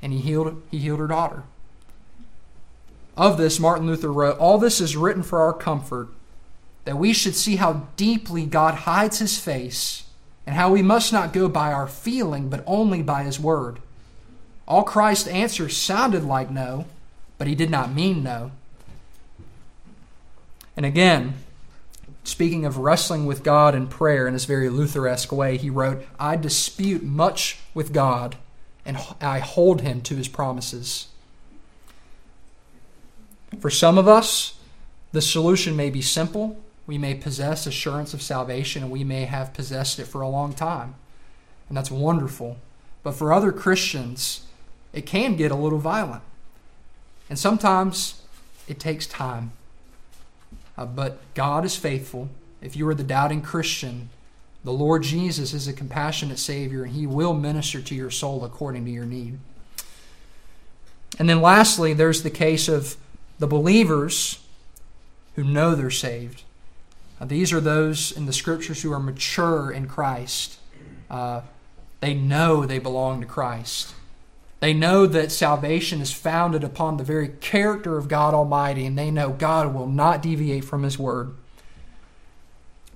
[0.00, 1.42] And he healed, he healed her daughter.
[3.18, 6.08] Of this, Martin Luther wrote, All this is written for our comfort,
[6.84, 10.04] that we should see how deeply God hides his face
[10.48, 13.80] and how we must not go by our feeling, but only by His Word.
[14.66, 16.86] All Christ's answers sounded like no,
[17.36, 18.52] but He did not mean no.
[20.74, 21.34] And again,
[22.24, 26.36] speaking of wrestling with God in prayer in this very Lutheresque way, he wrote, I
[26.36, 28.36] dispute much with God,
[28.86, 31.08] and I hold Him to His promises.
[33.60, 34.58] For some of us,
[35.12, 39.52] the solution may be simple we may possess assurance of salvation and we may have
[39.52, 40.94] possessed it for a long time.
[41.68, 42.56] And that's wonderful.
[43.02, 44.46] But for other Christians,
[44.94, 46.22] it can get a little violent.
[47.28, 48.22] And sometimes
[48.66, 49.52] it takes time.
[50.78, 52.30] Uh, but God is faithful.
[52.62, 54.08] If you are the doubting Christian,
[54.64, 58.86] the Lord Jesus is a compassionate Savior, and He will minister to your soul according
[58.86, 59.38] to your need.
[61.18, 62.96] And then lastly, there's the case of
[63.38, 64.44] the believers
[65.34, 66.42] who know they're saved.
[67.20, 70.58] Uh, these are those in the scriptures who are mature in Christ.
[71.10, 71.42] Uh,
[72.00, 73.94] they know they belong to Christ.
[74.60, 79.10] They know that salvation is founded upon the very character of God Almighty, and they
[79.10, 81.34] know God will not deviate from His Word.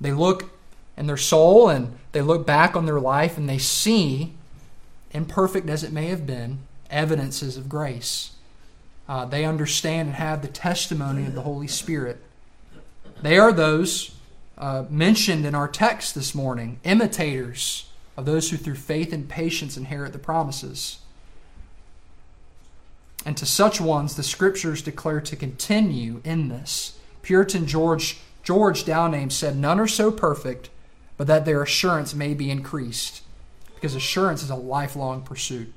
[0.01, 0.51] They look
[0.97, 4.32] in their soul and they look back on their life and they see,
[5.12, 6.59] imperfect as it may have been,
[6.90, 8.32] evidences of grace.
[9.09, 12.23] Uh, they understand and have the testimony of the Holy Spirit.
[13.21, 14.15] They are those
[14.59, 17.87] uh, mentioned in our text this morning, imitators
[18.17, 20.99] of those who through faith and patience inherit the promises.
[23.25, 26.99] And to such ones, the scriptures declare to continue in this.
[27.23, 30.71] Puritan George, George Downame said, None are so perfect,
[31.17, 33.23] but that their assurance may be increased,
[33.75, 35.73] because assurance is a lifelong pursuit.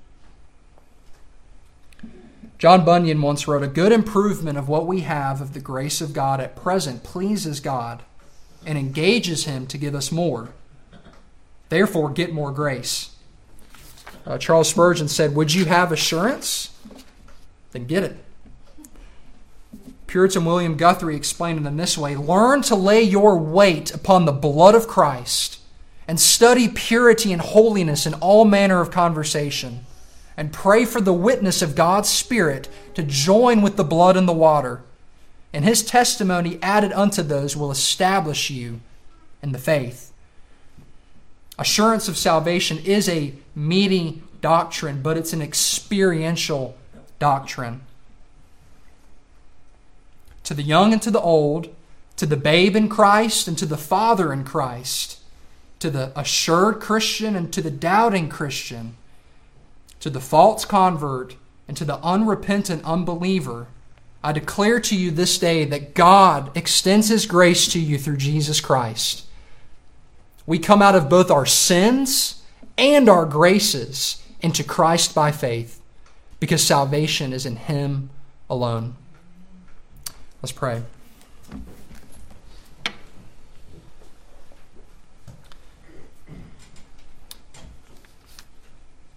[2.58, 6.14] John Bunyan once wrote, A good improvement of what we have of the grace of
[6.14, 8.04] God at present pleases God
[8.66, 10.50] and engages Him to give us more.
[11.70, 13.16] Therefore, get more grace.
[14.26, 16.72] Uh, Charles Spurgeon said, Would you have assurance?
[17.76, 18.16] then get it.
[20.08, 24.32] Puritan William Guthrie explained it in this way Learn to lay your weight upon the
[24.32, 25.60] blood of Christ
[26.08, 29.85] and study purity and holiness in all manner of conversation,
[30.38, 34.34] and pray for the witness of God's Spirit to join with the blood and the
[34.34, 34.82] water.
[35.54, 38.82] And his testimony added unto those will establish you
[39.42, 40.12] in the faith.
[41.58, 46.76] Assurance of salvation is a meaty doctrine, but it's an experiential
[47.20, 47.82] doctrine.
[50.44, 51.74] To the young and to the old,
[52.18, 55.20] to the babe in Christ and to the father in Christ,
[55.80, 58.98] to the assured Christian and to the doubting Christian,
[60.06, 61.36] to the false convert
[61.68, 63.66] and to the unrepentant unbeliever,
[64.24, 68.62] I declare to you this day that God extends His grace to you through Jesus
[68.62, 69.26] Christ.
[70.46, 72.44] We come out of both our sins
[72.78, 75.82] and our graces into Christ by faith
[76.40, 78.12] because salvation is in Him
[78.48, 78.98] alone.
[80.44, 80.84] Let's pray.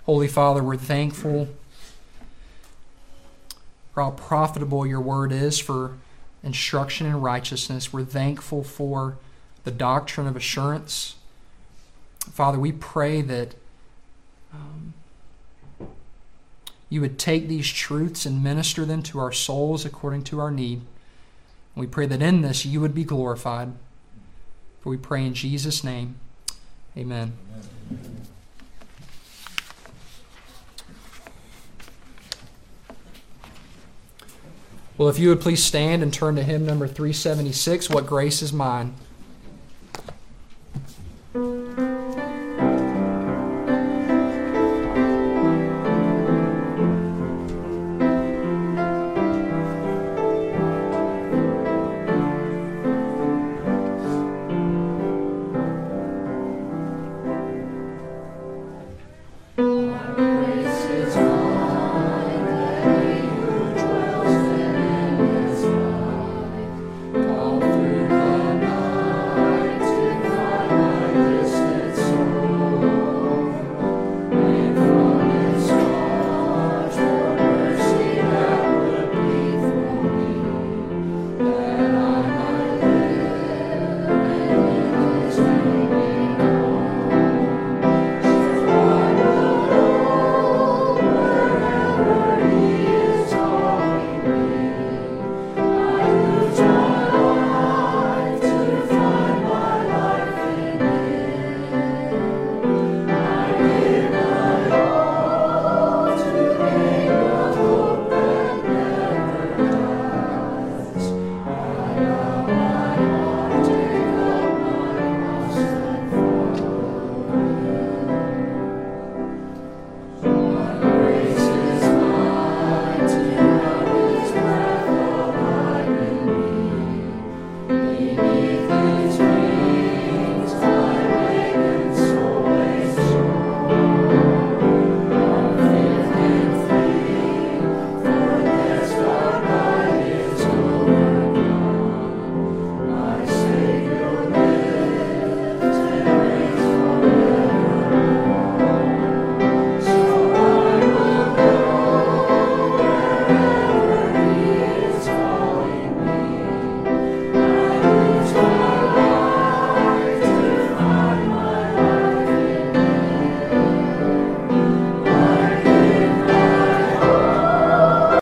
[0.09, 1.49] Holy Father, we're thankful
[3.93, 5.99] for how profitable your word is for
[6.43, 7.93] instruction in righteousness.
[7.93, 9.19] We're thankful for
[9.65, 11.17] the doctrine of assurance.
[12.21, 13.55] Father, we pray that
[14.51, 14.95] um,
[16.89, 20.81] you would take these truths and minister them to our souls according to our need.
[21.77, 23.73] We pray that in this you would be glorified.
[24.81, 26.17] For we pray in Jesus' name.
[26.97, 27.35] Amen.
[27.91, 28.18] Amen.
[34.99, 38.53] Well, if you would please stand and turn to hymn number 376, What Grace is
[38.53, 38.95] Mine.